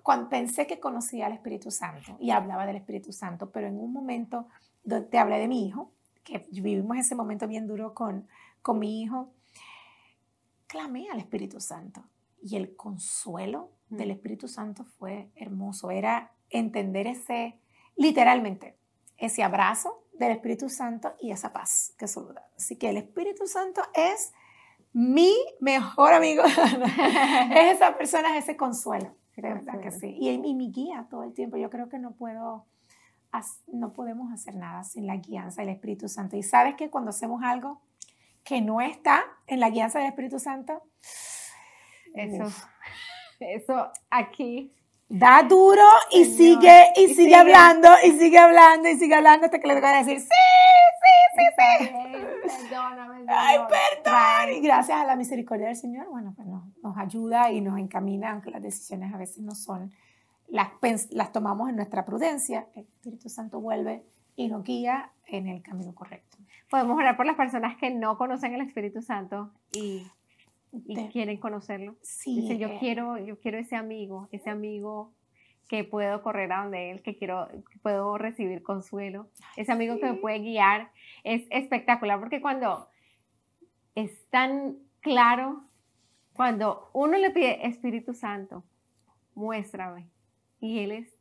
[0.05, 3.91] cuando pensé que conocía al Espíritu Santo y hablaba del Espíritu Santo, pero en un
[3.91, 4.47] momento
[4.85, 5.93] donde te hablé de mi hijo,
[6.23, 8.29] que vivimos ese momento bien duro con,
[8.61, 9.33] con mi hijo,
[10.67, 12.05] clamé al Espíritu Santo
[12.43, 15.91] y el consuelo del Espíritu Santo fue hermoso.
[15.91, 17.59] Era entender ese,
[17.97, 18.77] literalmente,
[19.17, 22.47] ese abrazo del Espíritu Santo y esa paz que solo da.
[22.59, 24.35] Así que el Espíritu Santo es
[24.93, 26.43] mi mejor amigo.
[27.55, 29.17] es esa persona, es ese consuelo.
[29.37, 30.17] De verdad que sí.
[30.19, 31.57] Y, y, mi guía todo el tiempo.
[31.57, 32.67] Yo creo que no puedo,
[33.67, 36.37] no podemos hacer nada sin la guianza del Espíritu Santo.
[36.37, 37.81] Y sabes que cuando hacemos algo
[38.45, 40.83] que no está en la guianza del Espíritu Santo,
[42.15, 42.45] eso,
[43.41, 44.73] eso aquí
[45.09, 49.69] da duro y sigue y, sigue, hablando y sigue hablando y sigue hablando hasta que
[49.69, 52.69] le toca decir sí, sí, sí, sí.
[52.69, 53.25] Perdóname.
[53.29, 54.57] Ay, perdón.
[54.57, 56.47] Y gracias a la misericordia del Señor, bueno, pues
[56.95, 59.93] nos, ayuda y nos encamina, aunque las decisiones a veces no son,
[60.49, 60.71] las,
[61.11, 62.67] las tomamos en nuestra prudencia.
[62.75, 64.05] El Espíritu Santo vuelve
[64.37, 66.39] y nos guía en el camino correcto.
[66.71, 70.07] Podemos orar por las personas que no conocen el Espíritu Santo y
[70.87, 71.97] y quieren conocerlo.
[72.03, 72.41] Sí.
[72.41, 72.77] Dice, yo, eh.
[72.81, 75.13] quiero, yo quiero ese amigo, ese amigo
[75.69, 80.07] que puedo correr a donde él, que quiero, que puedo recibir consuelo, ese amigo que
[80.07, 80.91] me puede guiar.
[81.23, 82.89] Es espectacular porque cuando
[83.95, 85.65] es tan claro,
[86.35, 88.65] cuando uno le pide Espíritu Santo,
[89.35, 90.09] muéstrame.
[90.61, 91.15] Y él es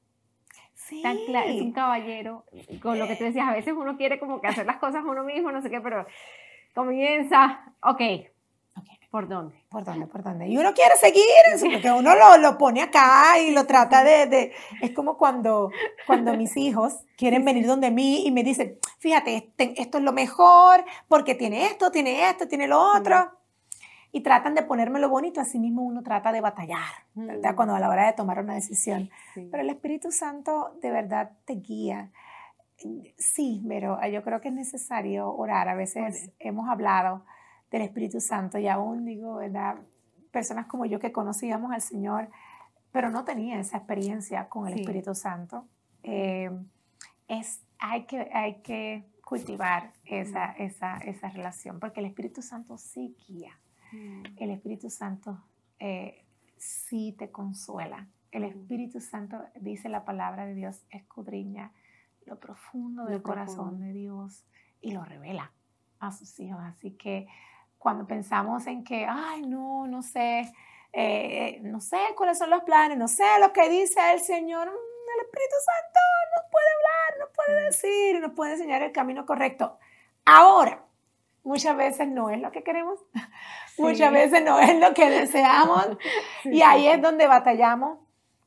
[1.01, 2.45] tan claro, es un caballero,
[2.82, 5.24] con lo que tú decías, a veces uno quiere como que hacer las cosas uno
[5.24, 6.05] mismo, no sé qué, pero
[6.74, 8.01] comienza, ok,
[9.14, 9.64] ¿Por dónde?
[9.70, 10.07] ¿Por dónde?
[10.07, 10.47] ¿Por dónde?
[10.47, 14.26] Y uno quiere seguir eso, porque uno lo, lo pone acá y lo trata de,
[14.26, 15.70] de, Es como cuando,
[16.07, 20.14] cuando mis hijos quieren venir donde mí y me dicen, fíjate, este, esto es lo
[20.14, 23.30] mejor, porque tiene esto, tiene esto, tiene lo otro.
[24.16, 27.55] Y tratan de ponérmelo bonito, así mismo uno trata de batallar, ¿verdad?
[27.55, 29.09] Cuando a la hora de tomar una decisión.
[29.34, 32.11] Pero el Espíritu Santo de verdad te guía.
[33.18, 35.68] Sí, pero yo creo que es necesario orar.
[35.68, 37.26] A veces hemos hablado
[37.72, 38.59] del Espíritu Santo.
[38.59, 39.78] Y aún digo, ¿verdad?
[40.32, 42.30] Personas como yo que conocíamos al Señor,
[42.91, 45.66] pero no tenía esa experiencia con el Espíritu Santo.
[46.03, 46.51] Eh,
[47.28, 53.18] es, hay, que, hay que cultivar esa, esa, esa, relación, porque el Espíritu Santo sí
[53.28, 53.59] guía.
[53.94, 54.24] Mm.
[54.38, 55.39] El Espíritu Santo
[55.80, 56.26] eh,
[56.58, 58.08] sí te consuela.
[58.32, 61.72] El Espíritu Santo, dice la palabra de Dios, escudriña
[62.26, 64.46] lo profundo del corazón de Dios
[64.82, 65.52] y lo revela
[66.00, 66.60] a sus hijos.
[66.62, 67.28] Así que
[67.78, 70.52] cuando pensamos en que, ay, no, no sé,
[70.94, 75.20] eh, no sé cuáles son los planes, no sé lo que dice el Señor, mm,
[75.20, 76.00] el Espíritu Santo
[76.36, 79.78] nos puede hablar, nos puede decir, nos puede enseñar el camino correcto.
[80.26, 80.84] Ahora,
[81.44, 83.00] muchas veces no es lo que queremos,
[83.78, 85.98] muchas veces no es lo que deseamos.
[86.46, 88.00] Y ahí es donde batallamos,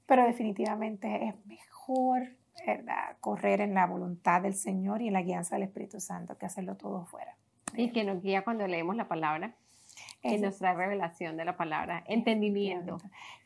[0.07, 2.37] pero definitivamente es mejor
[2.67, 3.17] ¿verdad?
[3.21, 6.77] correr en la voluntad del Señor y en la guianza del Espíritu Santo que hacerlo
[6.77, 7.37] todo fuera.
[7.75, 9.55] Y que nos guía cuando leemos la palabra,
[10.29, 12.99] que nos trae revelación de la palabra, entendimiento.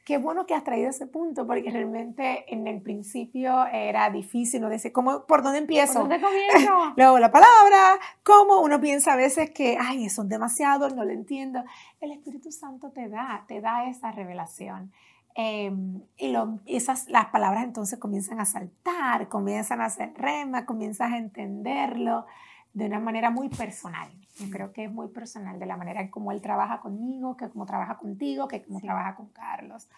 [0.04, 4.68] Qué bueno que has traído ese punto, porque realmente en el principio era difícil, ¿no?
[4.68, 6.00] Decir, ¿cómo, ¿por dónde empiezo?
[6.00, 6.92] ¿Por dónde comienzo?
[6.96, 8.60] Luego la palabra, ¿cómo?
[8.60, 11.62] Uno piensa a veces que, ay, son demasiados, no lo entiendo.
[12.00, 14.90] El Espíritu Santo te da, te da esa revelación.
[15.36, 21.12] Em, y lo, esas, las palabras entonces comienzan a saltar, comienzan a hacer rema, comienzas
[21.12, 22.26] a entenderlo
[22.72, 24.08] de una manera muy personal.
[24.38, 27.50] Yo creo que es muy personal de la manera en cómo él trabaja conmigo, que
[27.50, 29.88] cómo trabaja contigo, que cómo trabaja con Carlos.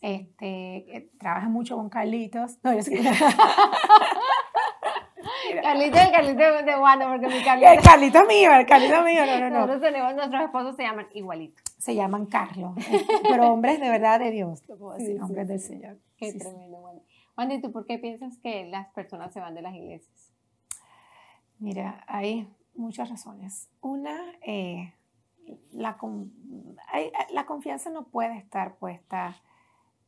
[0.00, 2.58] Este, trabaja mucho con Carlitos.
[2.64, 3.00] No, yo sé
[5.62, 7.70] Carlito el Carlito de Wanda, porque mi Carlito.
[7.70, 9.58] El Carlito mío, el Carlito mío, no, no, no.
[9.60, 11.62] Nosotros tenemos, nuestros esposos se llaman igualito.
[11.78, 12.74] Se llaman Carlos,
[13.28, 15.98] pero hombres de verdad de Dios, te puedo decir, hombres del Señor.
[16.16, 17.02] Qué tremendo, Wanda.
[17.36, 20.31] Wanda, ¿y tú por qué piensas que las personas se van de las iglesias?
[21.62, 23.70] Mira, hay muchas razones.
[23.80, 24.92] Una, eh,
[25.70, 25.96] la,
[27.30, 29.36] la confianza no puede estar puesta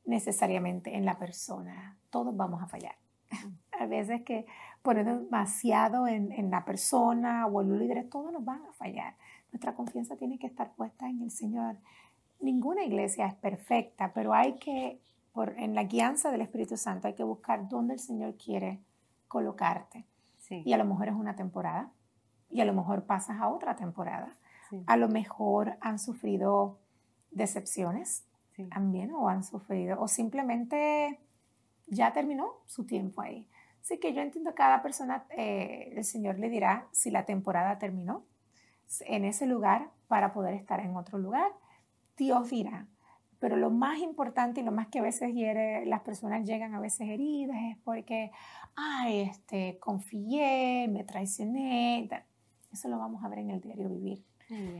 [0.04, 1.96] necesariamente en la persona.
[2.10, 2.96] Todos vamos a fallar.
[3.78, 4.46] A veces que
[4.82, 9.14] ponemos demasiado en, en, la persona o en los líderes, todos nos van a fallar.
[9.52, 11.76] Nuestra confianza tiene que estar puesta en el Señor.
[12.40, 15.00] Ninguna iglesia es perfecta, pero hay que,
[15.32, 18.80] por, en la guianza del Espíritu Santo, hay que buscar dónde el Señor quiere
[19.28, 20.04] colocarte.
[20.50, 21.90] Y a lo mejor es una temporada
[22.50, 24.36] y a lo mejor pasas a otra temporada.
[24.86, 26.78] A lo mejor han sufrido
[27.30, 28.26] decepciones
[28.70, 31.20] también o han sufrido o simplemente
[31.86, 33.48] ya terminó su tiempo ahí.
[33.82, 37.78] Así que yo entiendo que cada persona, eh, el Señor le dirá si la temporada
[37.78, 38.24] terminó
[39.00, 41.52] en ese lugar para poder estar en otro lugar.
[42.16, 42.86] Dios dirá.
[43.44, 46.80] Pero lo más importante y lo más que a veces hiere, las personas llegan a
[46.80, 48.30] veces heridas es porque,
[48.74, 52.08] ay, este, confié, me traicioné.
[52.72, 54.24] Eso lo vamos a ver en el diario vivir.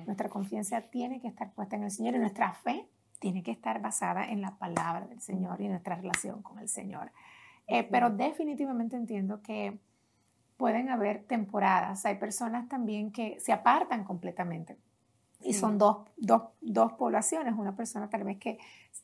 [0.07, 2.89] Nuestra confianza tiene que estar puesta en el Señor y nuestra fe
[3.19, 7.13] tiene que estar basada en la palabra del Señor y nuestra relación con el Señor.
[7.67, 9.79] Eh, pero definitivamente entiendo que
[10.57, 12.07] pueden haber temporadas.
[12.07, 14.79] Hay personas también que se apartan completamente.
[15.41, 17.55] Y son dos, dos, dos, poblaciones.
[17.57, 18.59] Una persona tal vez que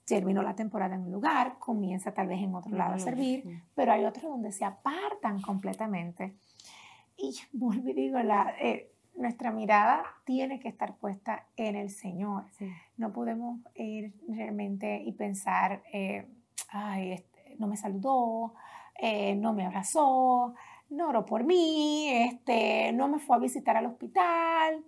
[0.07, 3.93] terminó la temporada en un lugar, comienza tal vez en otro lado a servir, pero
[3.93, 6.35] hay otros donde se apartan completamente.
[7.17, 12.45] Y vuelvo y digo, la, eh, nuestra mirada tiene que estar puesta en el Señor.
[12.97, 16.27] No podemos ir realmente y pensar, eh,
[16.71, 18.55] ay, este, no me saludó,
[18.99, 20.55] eh, no me abrazó,
[20.91, 24.85] no oró por mí, este, no me fue a visitar al hospital.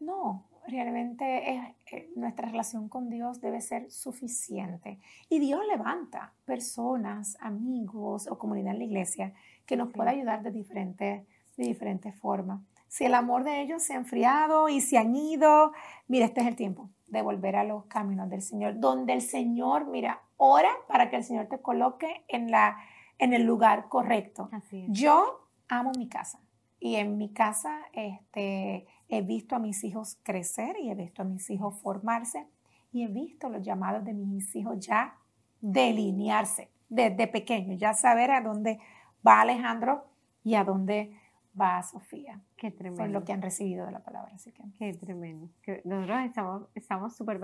[0.00, 4.98] No, realmente eh, nuestra relación con Dios debe ser suficiente.
[5.28, 9.32] Y Dios levanta personas, amigos o comunidad en la iglesia
[9.66, 11.26] que nos pueda ayudar de diferentes
[11.56, 15.72] de diferentes formas si el amor de ellos se ha enfriado y se han ido,
[16.08, 19.86] mira, este es el tiempo de volver a los caminos del Señor, donde el Señor,
[19.86, 22.78] mira, ora para que el Señor te coloque en, la,
[23.18, 24.50] en el lugar correcto.
[24.88, 26.40] Yo amo mi casa
[26.80, 31.24] y en mi casa este, he visto a mis hijos crecer y he visto a
[31.24, 32.46] mis hijos formarse
[32.92, 35.16] y he visto los llamados de mis hijos ya
[35.60, 38.78] delinearse desde pequeño, ya saber a dónde
[39.26, 40.06] va Alejandro
[40.44, 41.16] y a dónde
[41.58, 42.40] va Sofía.
[42.56, 43.02] Qué tremendo.
[43.02, 44.32] Por lo que han recibido de la palabra.
[44.34, 44.62] Así que.
[44.78, 45.48] Qué tremendo.
[45.84, 47.38] nosotros estamos estamos súper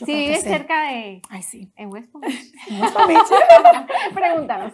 [0.00, 0.06] bendecidas.
[0.06, 1.22] Si sí, vives cerca de.
[1.30, 1.72] Ay, sí.
[1.76, 2.24] En West Palm
[4.14, 4.72] Pregúntanos.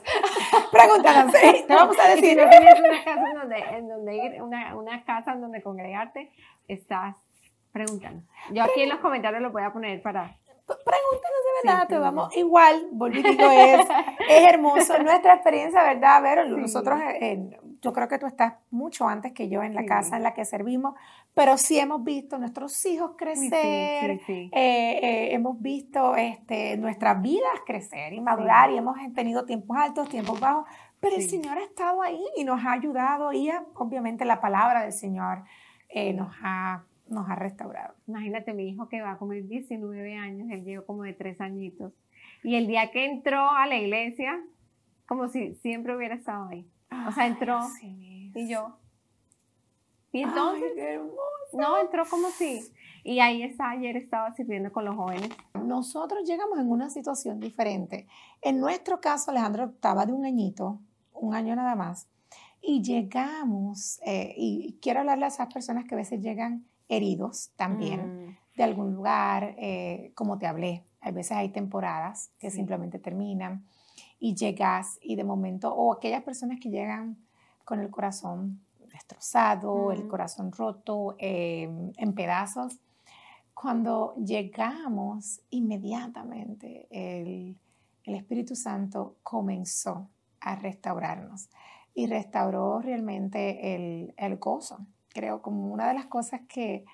[0.72, 1.32] Pregúntanos.
[1.32, 2.30] Te vamos a decir.
[2.30, 5.62] Si no tienes una casa en donde, en donde ir, una, una casa en donde
[5.62, 6.30] congregarte,
[6.68, 7.16] estás.
[7.72, 8.24] Pregúntanos.
[8.52, 12.36] Yo aquí en los comentarios lo voy a poner para pregúntanos de verdad, te vamos
[12.36, 13.86] igual, volví digo, es,
[14.28, 16.16] es hermoso nuestra experiencia, ¿verdad?
[16.16, 16.98] A ver, nosotros,
[17.86, 20.44] yo creo que tú estás mucho antes que yo en la casa en la que
[20.44, 20.96] servimos,
[21.34, 28.12] pero sí hemos visto nuestros hijos crecer, eh, eh, hemos visto este, nuestras vidas crecer
[28.12, 30.66] y madurar y hemos tenido tiempos altos, tiempos bajos,
[30.98, 34.92] pero el Señor ha estado ahí y nos ha ayudado y obviamente la palabra del
[34.92, 35.44] Señor
[35.88, 37.94] eh, nos ha nos ha restaurado.
[38.08, 41.92] Imagínate, mi hijo que va a cumplir 19 años, él llegó como de tres añitos.
[42.42, 44.42] Y el día que entró a la iglesia,
[45.06, 46.66] como si siempre hubiera estado ahí.
[47.08, 48.76] O sea, entró y yo.
[50.12, 50.70] Y entonces,
[51.52, 52.62] no, entró como si.
[53.04, 55.28] Y ahí está, ayer estaba sirviendo con los jóvenes.
[55.62, 58.06] Nosotros llegamos en una situación diferente.
[58.40, 60.80] En nuestro caso, Alejandro estaba de un añito,
[61.12, 62.08] un año nada más.
[62.60, 68.26] Y llegamos, eh, y quiero hablarle a esas personas que a veces llegan heridos también
[68.28, 68.36] mm.
[68.56, 70.84] de algún lugar, eh, como te hablé.
[71.00, 73.66] A veces hay temporadas que simplemente terminan
[74.18, 77.16] y llegas y de momento, o aquellas personas que llegan
[77.64, 78.60] con el corazón
[78.92, 82.78] destrozado, el corazón roto, em, en pedazos,
[83.52, 87.56] cuando llegamos inmediatamente el,
[88.04, 90.08] el Espíritu Santo comenzó
[90.40, 91.48] a restaurarnos
[91.94, 94.86] y restauró realmente el, el gozo.
[95.08, 96.84] Creo, como una de las cosas que,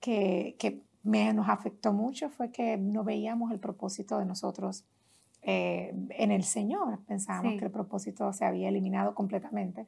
[0.00, 4.84] que, que me, nos afectó mucho fue que no veíamos el propósito de nosotros
[5.42, 7.00] eh, en el Señor.
[7.06, 9.86] Pensábamos que el propósito se había eliminado completamente.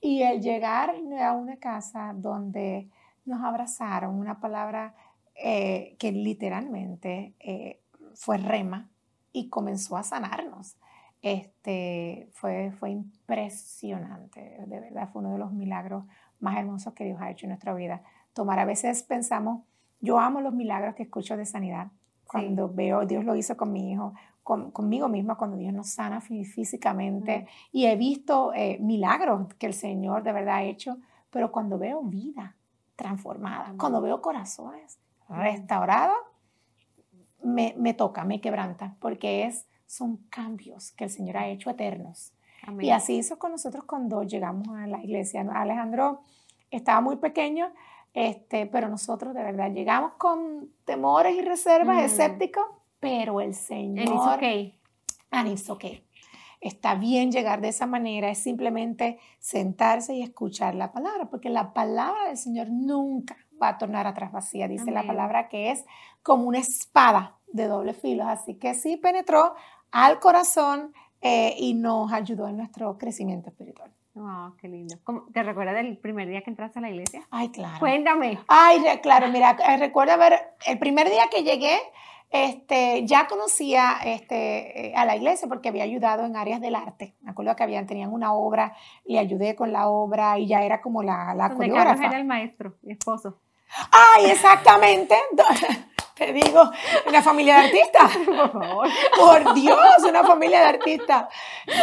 [0.00, 2.88] Y el llegar a una casa donde
[3.24, 4.94] nos abrazaron, una palabra
[5.34, 7.80] eh, que literalmente eh,
[8.14, 8.88] fue rema
[9.32, 10.76] y comenzó a sanarnos.
[11.22, 16.04] Este, fue, fue impresionante, de verdad, fue uno de los milagros
[16.38, 18.02] más hermosos que Dios ha hecho en nuestra vida.
[18.34, 19.62] Tomar, a veces pensamos,
[20.00, 21.88] yo amo los milagros que escucho de sanidad.
[22.26, 24.12] Cuando veo, Dios lo hizo con mi hijo,
[24.44, 27.48] conmigo misma, cuando Dios nos sana físicamente.
[27.72, 30.98] Y he visto eh, milagros que el Señor de verdad ha hecho,
[31.30, 32.54] pero cuando veo vida
[32.94, 36.16] transformada, cuando veo corazones restaurados,
[37.42, 42.32] me, me, toca, me quebranta, porque es, son cambios que el Señor ha hecho eternos.
[42.80, 45.46] Y así hizo con nosotros cuando llegamos a la iglesia.
[45.54, 46.22] Alejandro
[46.70, 47.70] estaba muy pequeño,
[48.14, 52.04] este, pero nosotros de verdad llegamos con temores y reservas, mm.
[52.06, 52.64] escépticos,
[53.04, 54.08] pero el Señor...
[55.30, 56.06] And it's okay.
[56.60, 61.74] Está bien llegar de esa manera, es simplemente sentarse y escuchar la palabra, porque la
[61.74, 64.68] palabra del Señor nunca va a tornar atrás vacía.
[64.68, 65.84] Dice la palabra que es
[66.22, 68.26] como una espada de doble filo.
[68.26, 69.54] Así que sí penetró
[69.90, 70.92] al corazón,
[71.26, 73.90] eh, y nos ayudó en nuestro crecimiento espiritual.
[74.12, 74.96] Wow, qué lindo.
[75.32, 77.26] ¿Te recuerdas del primer día que entraste a la iglesia?
[77.30, 77.78] Ay, claro.
[77.80, 78.38] Cuéntame.
[78.46, 81.78] Ay, claro, mira, eh, recuerdo ver el primer día que llegué,
[82.34, 87.14] este, ya conocía este, eh, a la iglesia porque había ayudado en áreas del arte.
[87.20, 90.80] Me acuerdo que habían, tenían una obra, le ayudé con la obra y ya era
[90.80, 92.06] como la, la coreógrafa.
[92.06, 93.38] era el maestro, mi esposo.
[93.92, 95.14] Ay, exactamente.
[96.16, 96.68] Te digo,
[97.06, 98.16] una familia de artistas.
[98.26, 98.88] Por favor.
[99.16, 101.26] Por Dios, una familia de artistas.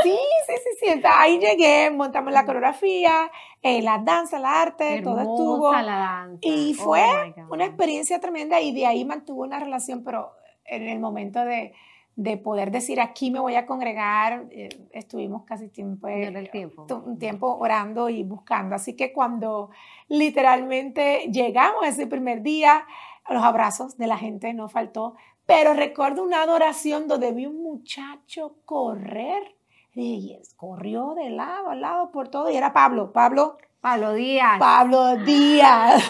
[0.04, 1.02] Sí, sí, sí, sí.
[1.06, 3.32] Ahí llegué, montamos la coreografía,
[3.62, 5.72] eh, la danza, el arte, todo estuvo.
[5.72, 6.40] La danza.
[6.42, 11.00] Y oh fue una experiencia tremenda y de ahí mantuvo una relación, pero en el
[11.00, 11.74] momento de,
[12.16, 16.86] de poder decir aquí me voy a congregar, eh, estuvimos casi tiempo, eh, tiempo.
[17.06, 18.76] un tiempo orando y buscando.
[18.76, 19.70] Así que cuando
[20.08, 22.86] literalmente llegamos ese primer día,
[23.30, 28.56] los abrazos de la gente no faltó, pero recuerdo una adoración donde vi un muchacho
[28.66, 29.56] correr.
[29.94, 33.12] Y corrió de lado a lado por todo y era Pablo.
[33.12, 33.58] Pablo.
[33.82, 34.58] Pablo Díaz.
[34.58, 36.02] Pablo Díaz.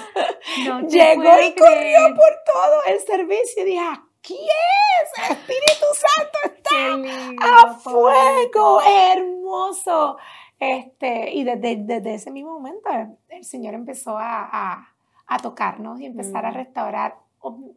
[0.87, 3.79] Llegó y corrió por todo el servicio y dije,
[4.21, 10.17] aquí es, Espíritu Santo está a fuego, hermoso.
[10.59, 12.89] Este, y desde, desde, ese mismo momento
[13.29, 14.91] el Señor empezó a
[15.31, 16.55] a tocarnos y empezar a mm.
[16.55, 17.15] restaurar.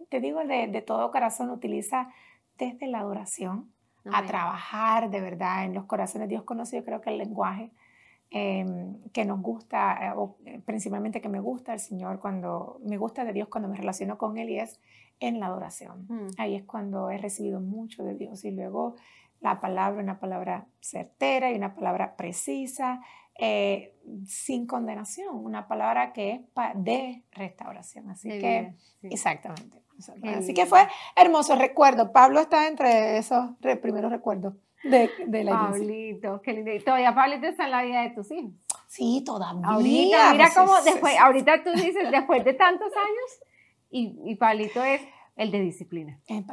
[0.09, 2.11] Te digo, de, de, todo corazón, utiliza
[2.59, 3.70] desde la adoración
[4.12, 6.28] a trabajar de verdad en los corazones.
[6.28, 7.70] Dios conoce, yo creo que el lenguaje
[8.30, 12.99] em, que nos gusta, eh, o eh, principalmente que me gusta el Señor, cuando me
[12.99, 14.80] gusta de Dios cuando me relaciono con Él y es
[15.20, 16.06] en la adoración.
[16.08, 16.28] Mm.
[16.38, 18.96] Ahí es cuando he recibido mucho de Dios y luego
[19.40, 23.00] la palabra, una palabra certera y una palabra precisa
[23.38, 23.94] eh,
[24.26, 26.40] sin condenación, una palabra que es
[26.76, 28.10] de restauración.
[28.10, 29.82] Así que, exactamente.
[30.36, 30.86] Así que fue
[31.16, 32.12] hermoso recuerdo.
[32.12, 33.50] Pablo está entre esos
[33.80, 36.70] primeros recuerdos de, de la Pablito, qué lindo.
[36.84, 38.52] todavía Pablito está en la vida de tus hijos.
[38.86, 39.66] Sí, todavía.
[39.66, 43.53] Ahorita, mira pues cómo después, ahorita tú dices, después de tantos años,
[43.95, 45.01] y, y Pablito es
[45.36, 46.20] el de disciplina.
[46.26, 46.45] Sí,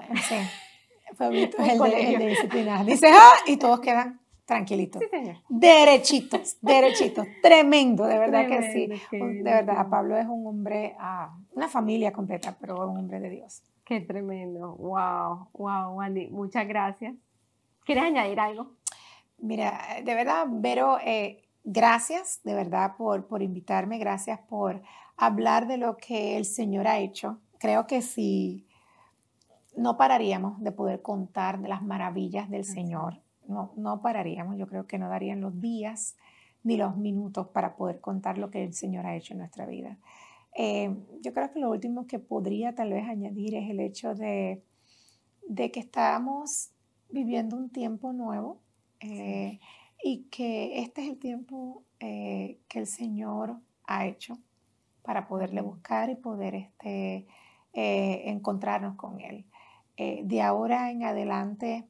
[1.18, 2.84] Pablito es el de, el de disciplina.
[2.84, 5.00] Dice, ah, y todos quedan tranquilito.
[5.00, 5.38] Sí, señor.
[5.50, 7.26] Derechitos, derechitos.
[7.42, 9.18] Tremendo, de verdad que sí.
[9.18, 13.64] De verdad, Pablo es un hombre, ah, una familia completa, pero un hombre de Dios.
[13.86, 14.76] Qué tremendo.
[14.76, 16.28] Wow, wow, Wendy.
[16.28, 17.16] Muchas gracias.
[17.86, 18.74] ¿Quieres añadir algo?
[19.40, 24.84] Mira, de verdad, Vero, eh, gracias de verdad por, por invitarme, gracias por
[25.22, 27.38] hablar de lo que el Señor ha hecho.
[27.60, 28.66] Creo que si
[29.78, 34.88] no pararíamos de poder contar de las maravillas del Señor no, no pararíamos, yo creo
[34.88, 36.16] que no darían los días
[36.64, 40.00] ni los minutos para poder contar lo que el Señor ha hecho en nuestra vida.
[40.58, 44.64] Eh, yo creo que lo último que podría tal vez añadir es el hecho de,
[45.48, 46.72] de que estamos
[47.10, 48.60] viviendo un tiempo nuevo
[49.00, 49.60] eh,
[50.04, 54.38] y que este es el tiempo eh, que el Señor ha hecho
[55.04, 57.28] para poderle buscar y poder este,
[57.74, 59.46] encontrarnos con Él.
[59.98, 61.88] de ahora en adelante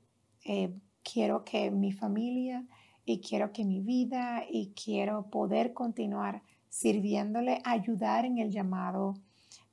[1.03, 2.65] quiero que mi familia
[3.05, 9.15] y quiero que mi vida y quiero poder continuar sirviéndole, ayudar en el llamado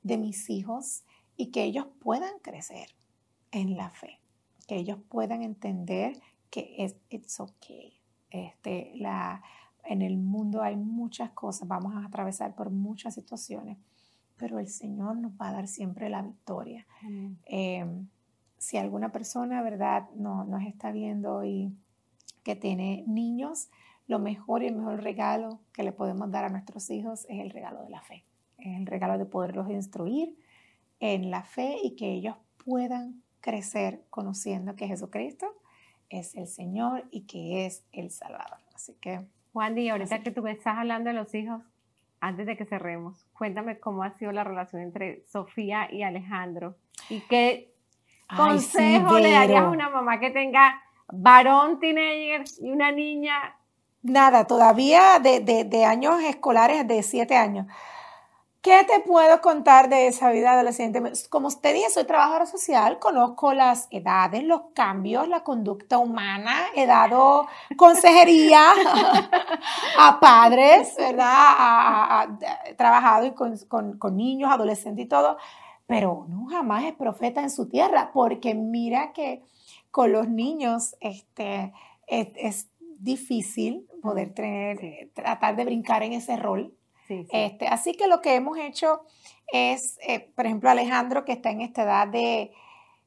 [0.03, 1.03] de mis hijos
[1.37, 2.89] y que ellos puedan crecer
[3.51, 4.19] en la fe,
[4.67, 7.95] que ellos puedan entender que es it's okay.
[8.29, 9.41] Este, la,
[9.83, 13.77] en el mundo hay muchas cosas, vamos a atravesar por muchas situaciones,
[14.37, 16.85] pero el Señor nos va a dar siempre la victoria
[18.59, 21.73] si alguna persona, ¿verdad?, no, nos está viendo y
[22.43, 23.69] que tiene niños,
[24.07, 27.49] lo mejor y el mejor regalo que le podemos dar a nuestros hijos es el
[27.49, 28.25] regalo de la fe.
[28.57, 30.37] Es el regalo de poderlos instruir
[30.99, 35.47] en la fe y que ellos puedan crecer conociendo que Jesucristo
[36.09, 38.59] es el Señor y que es el Salvador.
[38.75, 39.25] Así que...
[39.53, 41.61] Juan, y ahorita que tú estás hablando de los hijos,
[42.21, 46.75] antes de que cerremos, cuéntame cómo ha sido la relación entre Sofía y Alejandro
[47.09, 47.73] y qué
[48.35, 50.81] consejo le darías a una mamá que tenga
[51.11, 53.55] varón teenager y una niña?
[54.01, 57.67] Nada, todavía de, de, años escolares de siete años.
[58.61, 61.01] ¿Qué te puedo contar de esa vida adolescente?
[61.29, 66.85] Como usted dice, soy trabajadora social, conozco las edades, los cambios, la conducta humana, he
[66.85, 67.47] dado
[67.77, 68.73] consejería
[69.97, 72.29] a padres, ¿verdad?
[72.65, 75.37] he trabajado con, con, con niños, adolescentes y todo
[75.89, 79.41] pero no jamás es profeta en su tierra, porque mira que
[79.89, 81.73] con los niños este,
[82.05, 86.75] es, difícil poder tener, tratar de brincar en ese rol.
[87.09, 89.01] Este, así que lo que hemos hecho
[89.51, 92.51] es, eh, por ejemplo, Alejandro, que está en esta edad de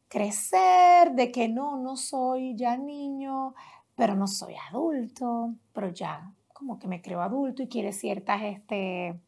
[0.09, 3.55] crecer, de que no, no soy ya niño,
[3.95, 9.19] pero no soy adulto, pero ya como que me creo adulto y quiere ciertas, este,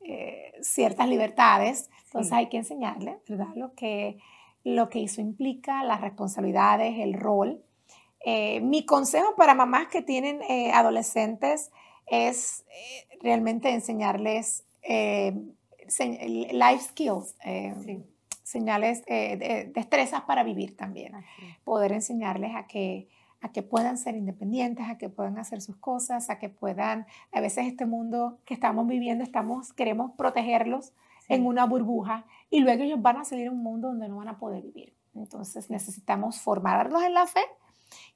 [0.00, 1.90] eh, ciertas libertades.
[2.06, 3.54] Entonces hay que enseñarle, ¿verdad?
[3.54, 4.18] Lo que,
[4.64, 7.62] lo que eso implica, las responsabilidades, el rol.
[8.24, 11.70] Eh, mi consejo para mamás que tienen eh, adolescentes
[12.10, 12.64] es
[13.22, 17.34] realmente enseñarles life skills,
[18.42, 21.12] señales, de, destrezas para vivir también.
[21.64, 23.08] Poder enseñarles a que
[23.40, 27.40] a que puedan ser independientes, a que puedan hacer sus cosas, a que puedan, a
[27.40, 30.92] veces este mundo que estamos viviendo, estamos, queremos protegerlos
[31.28, 34.28] en una burbuja y luego ellos van a salir a un mundo donde no van
[34.28, 34.94] a poder vivir.
[35.14, 37.40] Entonces necesitamos formarlos en la fe,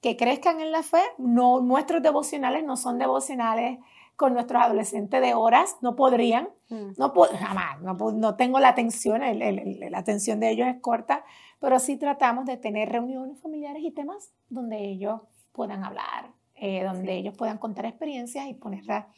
[0.01, 1.03] que crezcan en la fe.
[1.19, 3.79] No, nuestros devocionales no son devocionales
[4.17, 6.93] con nuestros adolescentes de horas, no podrían, mm.
[6.97, 11.25] no jamás, no, no, tengo la atención, la atención de ellos es corta,
[11.59, 15.21] pero sí tratamos de tener reuniones familiares y temas donde ellos
[15.53, 19.09] puedan hablar, eh, donde ellos puedan contar experiencias y ponerla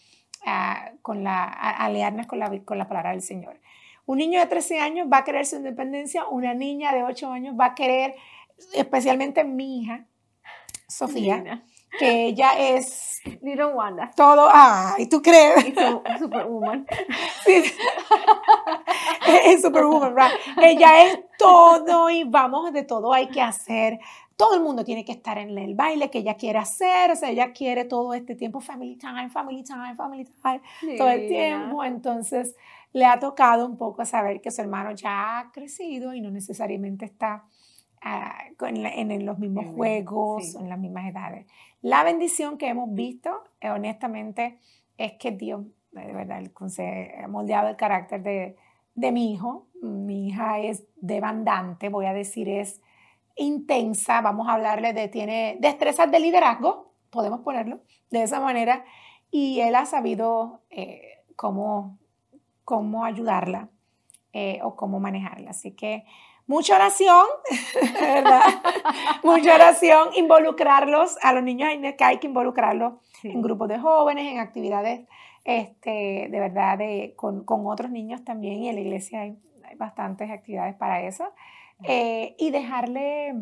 [1.03, 3.61] con la, aliarnos con la, con la palabra del Señor.
[4.05, 7.57] Un niño de 13 años va a querer su independencia, una niña de 8 años
[7.59, 8.15] va a querer,
[8.73, 10.07] especialmente mi hija,
[10.89, 11.65] Sofía,
[11.99, 13.21] que ella es...
[13.43, 14.13] Little Wanda.
[14.17, 15.75] Todo, ay, ¿tú crees?
[16.19, 16.87] superwoman.
[17.45, 17.63] Sí.
[19.45, 20.33] es superwoman, right?
[20.63, 23.99] Ella es todo y vamos, de todo hay que hacer.
[24.37, 27.31] Todo el mundo tiene que estar en el baile que ella quiere hacer, o sea,
[27.31, 30.61] ella quiere todo este tiempo, family time, family time, family time,
[30.99, 31.83] todo el tiempo.
[31.83, 32.55] Entonces,
[32.93, 37.07] le ha tocado un poco saber que su hermano ya ha crecido y no necesariamente
[37.07, 37.45] está
[38.03, 41.47] ah, en, los mismos juegos, en las mismas edades.
[41.83, 43.31] La bendición que hemos visto,
[43.61, 44.59] eh, honestamente,
[44.97, 48.57] es que Dios, de verdad, ha moldeado el carácter de,
[48.95, 49.67] de mi hijo.
[49.83, 52.81] Mi hija es demandante, voy a decir, es
[53.37, 54.21] intensa.
[54.21, 57.81] Vamos a hablarle de, tiene destrezas de liderazgo, podemos ponerlo
[58.11, 58.85] de esa manera.
[59.31, 61.99] Y él ha sabido eh, cómo,
[62.65, 63.69] cómo ayudarla
[64.33, 65.51] eh, o cómo manejarla.
[65.51, 66.05] Así que
[66.47, 67.27] mucha oración,
[68.01, 68.43] ¿verdad?
[69.23, 74.33] mucha oración, involucrarlos, a los niños hay que, hay que involucrarlos en grupos de jóvenes,
[74.33, 75.07] en actividades
[75.47, 79.77] este, de verdad de, con, con, otros niños también y en la iglesia hay, hay
[79.77, 81.25] bastantes actividades para eso.
[81.85, 83.35] Eh, y dejarle,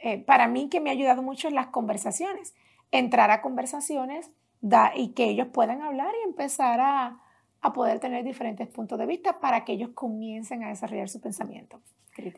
[0.00, 2.54] eh, para mí que me ha ayudado mucho en las conversaciones,
[2.90, 4.30] entrar a conversaciones
[4.60, 7.18] da, y que ellos puedan hablar y empezar a,
[7.60, 11.80] a poder tener diferentes puntos de vista para que ellos comiencen a desarrollar su pensamiento.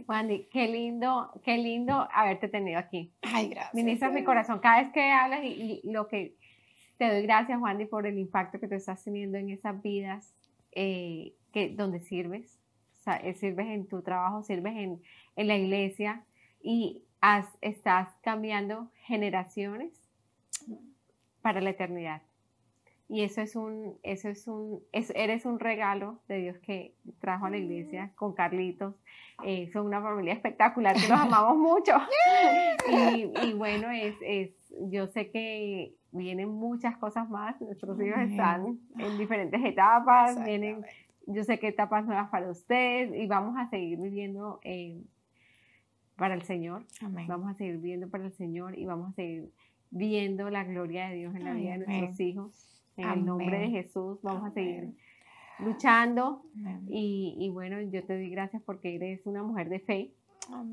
[0.07, 3.13] Wandy, qué lindo, qué lindo haberte tenido aquí.
[3.23, 3.75] Ay, gracias.
[3.75, 4.59] Ministras mi corazón.
[4.61, 6.37] Cada vez que hablas y, lo que
[6.99, 10.35] te doy gracias, Wandy, por el impacto que te estás teniendo en esas vidas
[10.73, 12.59] eh, que, donde sirves.
[13.01, 15.01] O sea, eh, sirves en tu trabajo, sirves en,
[15.37, 16.25] en la iglesia
[16.63, 19.93] y has, estás cambiando generaciones
[21.41, 22.23] para la eternidad.
[23.13, 27.51] Y eso es un, eso es un, eres un regalo de Dios que trajo a
[27.51, 28.95] la iglesia con Carlitos.
[29.45, 31.93] Eh, son una familia espectacular que los amamos mucho.
[32.89, 34.53] y, y, bueno, es, es,
[34.93, 37.61] yo sé que vienen muchas cosas más.
[37.61, 40.45] Nuestros hijos están en diferentes etapas.
[40.45, 40.85] Vienen,
[41.27, 45.03] yo sé que etapas nuevas para ustedes y vamos a seguir viviendo eh,
[46.15, 46.85] para el Señor.
[47.27, 49.51] Vamos a seguir viviendo para el Señor y vamos a seguir
[49.91, 52.70] viendo la gloria de Dios en la vida de nuestros hijos.
[52.97, 54.91] En el nombre de Jesús vamos a seguir
[55.59, 56.43] luchando.
[56.89, 60.13] Y, y, bueno, yo te doy gracias porque eres una mujer de fe.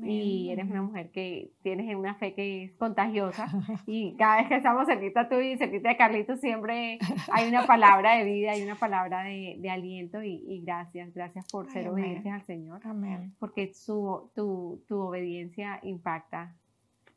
[0.02, 3.46] Y eres una mujer que tienes una fe que es contagiosa.
[3.86, 6.98] y cada vez que estamos cerquita tú y cerquita de Carlitos, siempre
[7.32, 10.20] hay una palabra de vida, hay una palabra de, de aliento.
[10.22, 12.80] Y, y, gracias, gracias por ser obedientes al Señor.
[12.84, 13.34] Amén.
[13.38, 16.56] Porque su, tu, tu obediencia impacta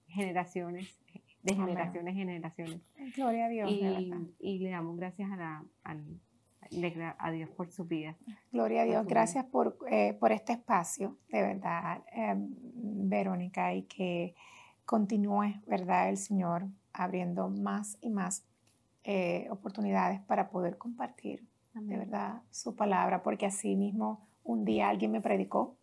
[0.07, 0.95] generaciones
[1.43, 2.81] de generaciones en generaciones.
[3.15, 3.69] Gloria a Dios.
[4.39, 5.65] Y, le damos gracias a, la,
[7.18, 8.15] a, Dios por su vida.
[8.51, 9.05] Gloria a Dios.
[9.07, 12.49] Gracias por, eh, por este espacio, de verdad, em,
[13.09, 14.35] Verónica, y que
[14.85, 16.09] continúe, ¿verdad?
[16.09, 18.45] El Señor abriendo más y más
[19.03, 25.11] eh, oportunidades para poder compartir, de verdad, su palabra, porque así mismo un día alguien
[25.11, 25.77] me predicó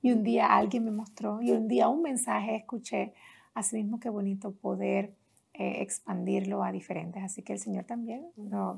[0.00, 3.14] y un día alguien me mostró y un día un mensaje escuché
[3.54, 5.14] Asimismo, qué bonito poder
[5.54, 7.22] eh, expandirlo a diferentes.
[7.22, 8.26] Así que el Señor también,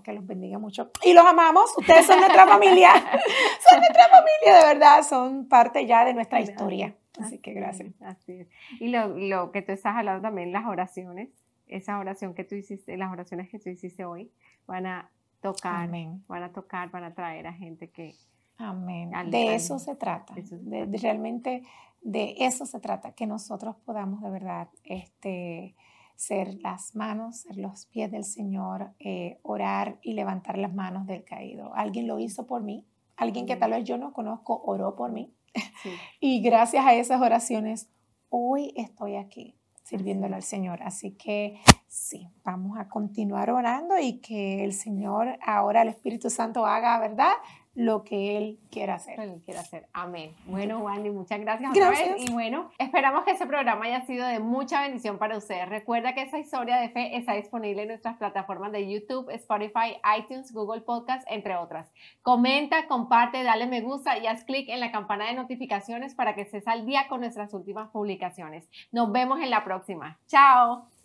[0.05, 0.90] que los bendiga mucho.
[1.03, 6.05] Y los amamos, ustedes son nuestra familia, son nuestra familia, de verdad, son parte ya
[6.05, 6.94] de nuestra historia.
[7.19, 7.94] Así que gracias.
[8.03, 8.48] Así es.
[8.78, 11.31] Y lo, lo, que tú estás hablando también, las oraciones,
[11.66, 14.31] esa oración que tú hiciste, las oraciones que tú hiciste hoy,
[14.66, 15.89] van a tocar,
[16.28, 18.15] van a tocar, van a traer a gente que...
[18.59, 19.11] Amén.
[19.31, 20.35] de eso se trata.
[20.35, 21.62] de, realmente
[22.06, 25.74] de eso se trata, que nosotros podamos de verdad este,
[26.14, 31.24] ser las manos, ser los pies del Señor, eh, orar y levantar las manos del
[31.24, 31.74] caído.
[31.74, 35.34] Alguien lo hizo por mí, alguien que tal vez yo no conozco oró por mí.
[36.20, 37.88] y gracias a esas oraciones,
[38.28, 40.84] hoy estoy aquí sirviéndole al Señor.
[40.84, 41.58] Así que
[41.88, 47.32] sí, vamos a continuar orando y que el Señor, ahora el Espíritu Santo haga, ¿verdad?
[47.77, 49.20] Lo que Él quiera hacer.
[49.20, 49.86] Él quiere hacer.
[49.93, 50.35] Amén.
[50.47, 52.23] Bueno, Wandy, muchas gracias, gracias.
[52.23, 55.69] Y bueno, esperamos que ese programa haya sido de mucha bendición para ustedes.
[55.69, 60.53] Recuerda que esa historia de fe está disponible en nuestras plataformas de YouTube, Spotify, iTunes,
[60.53, 61.93] Google Podcast, entre otras.
[62.23, 66.43] Comenta, comparte, dale me gusta y haz clic en la campana de notificaciones para que
[66.43, 68.69] estés al día con nuestras últimas publicaciones.
[68.90, 70.19] Nos vemos en la próxima.
[70.27, 70.95] Chao.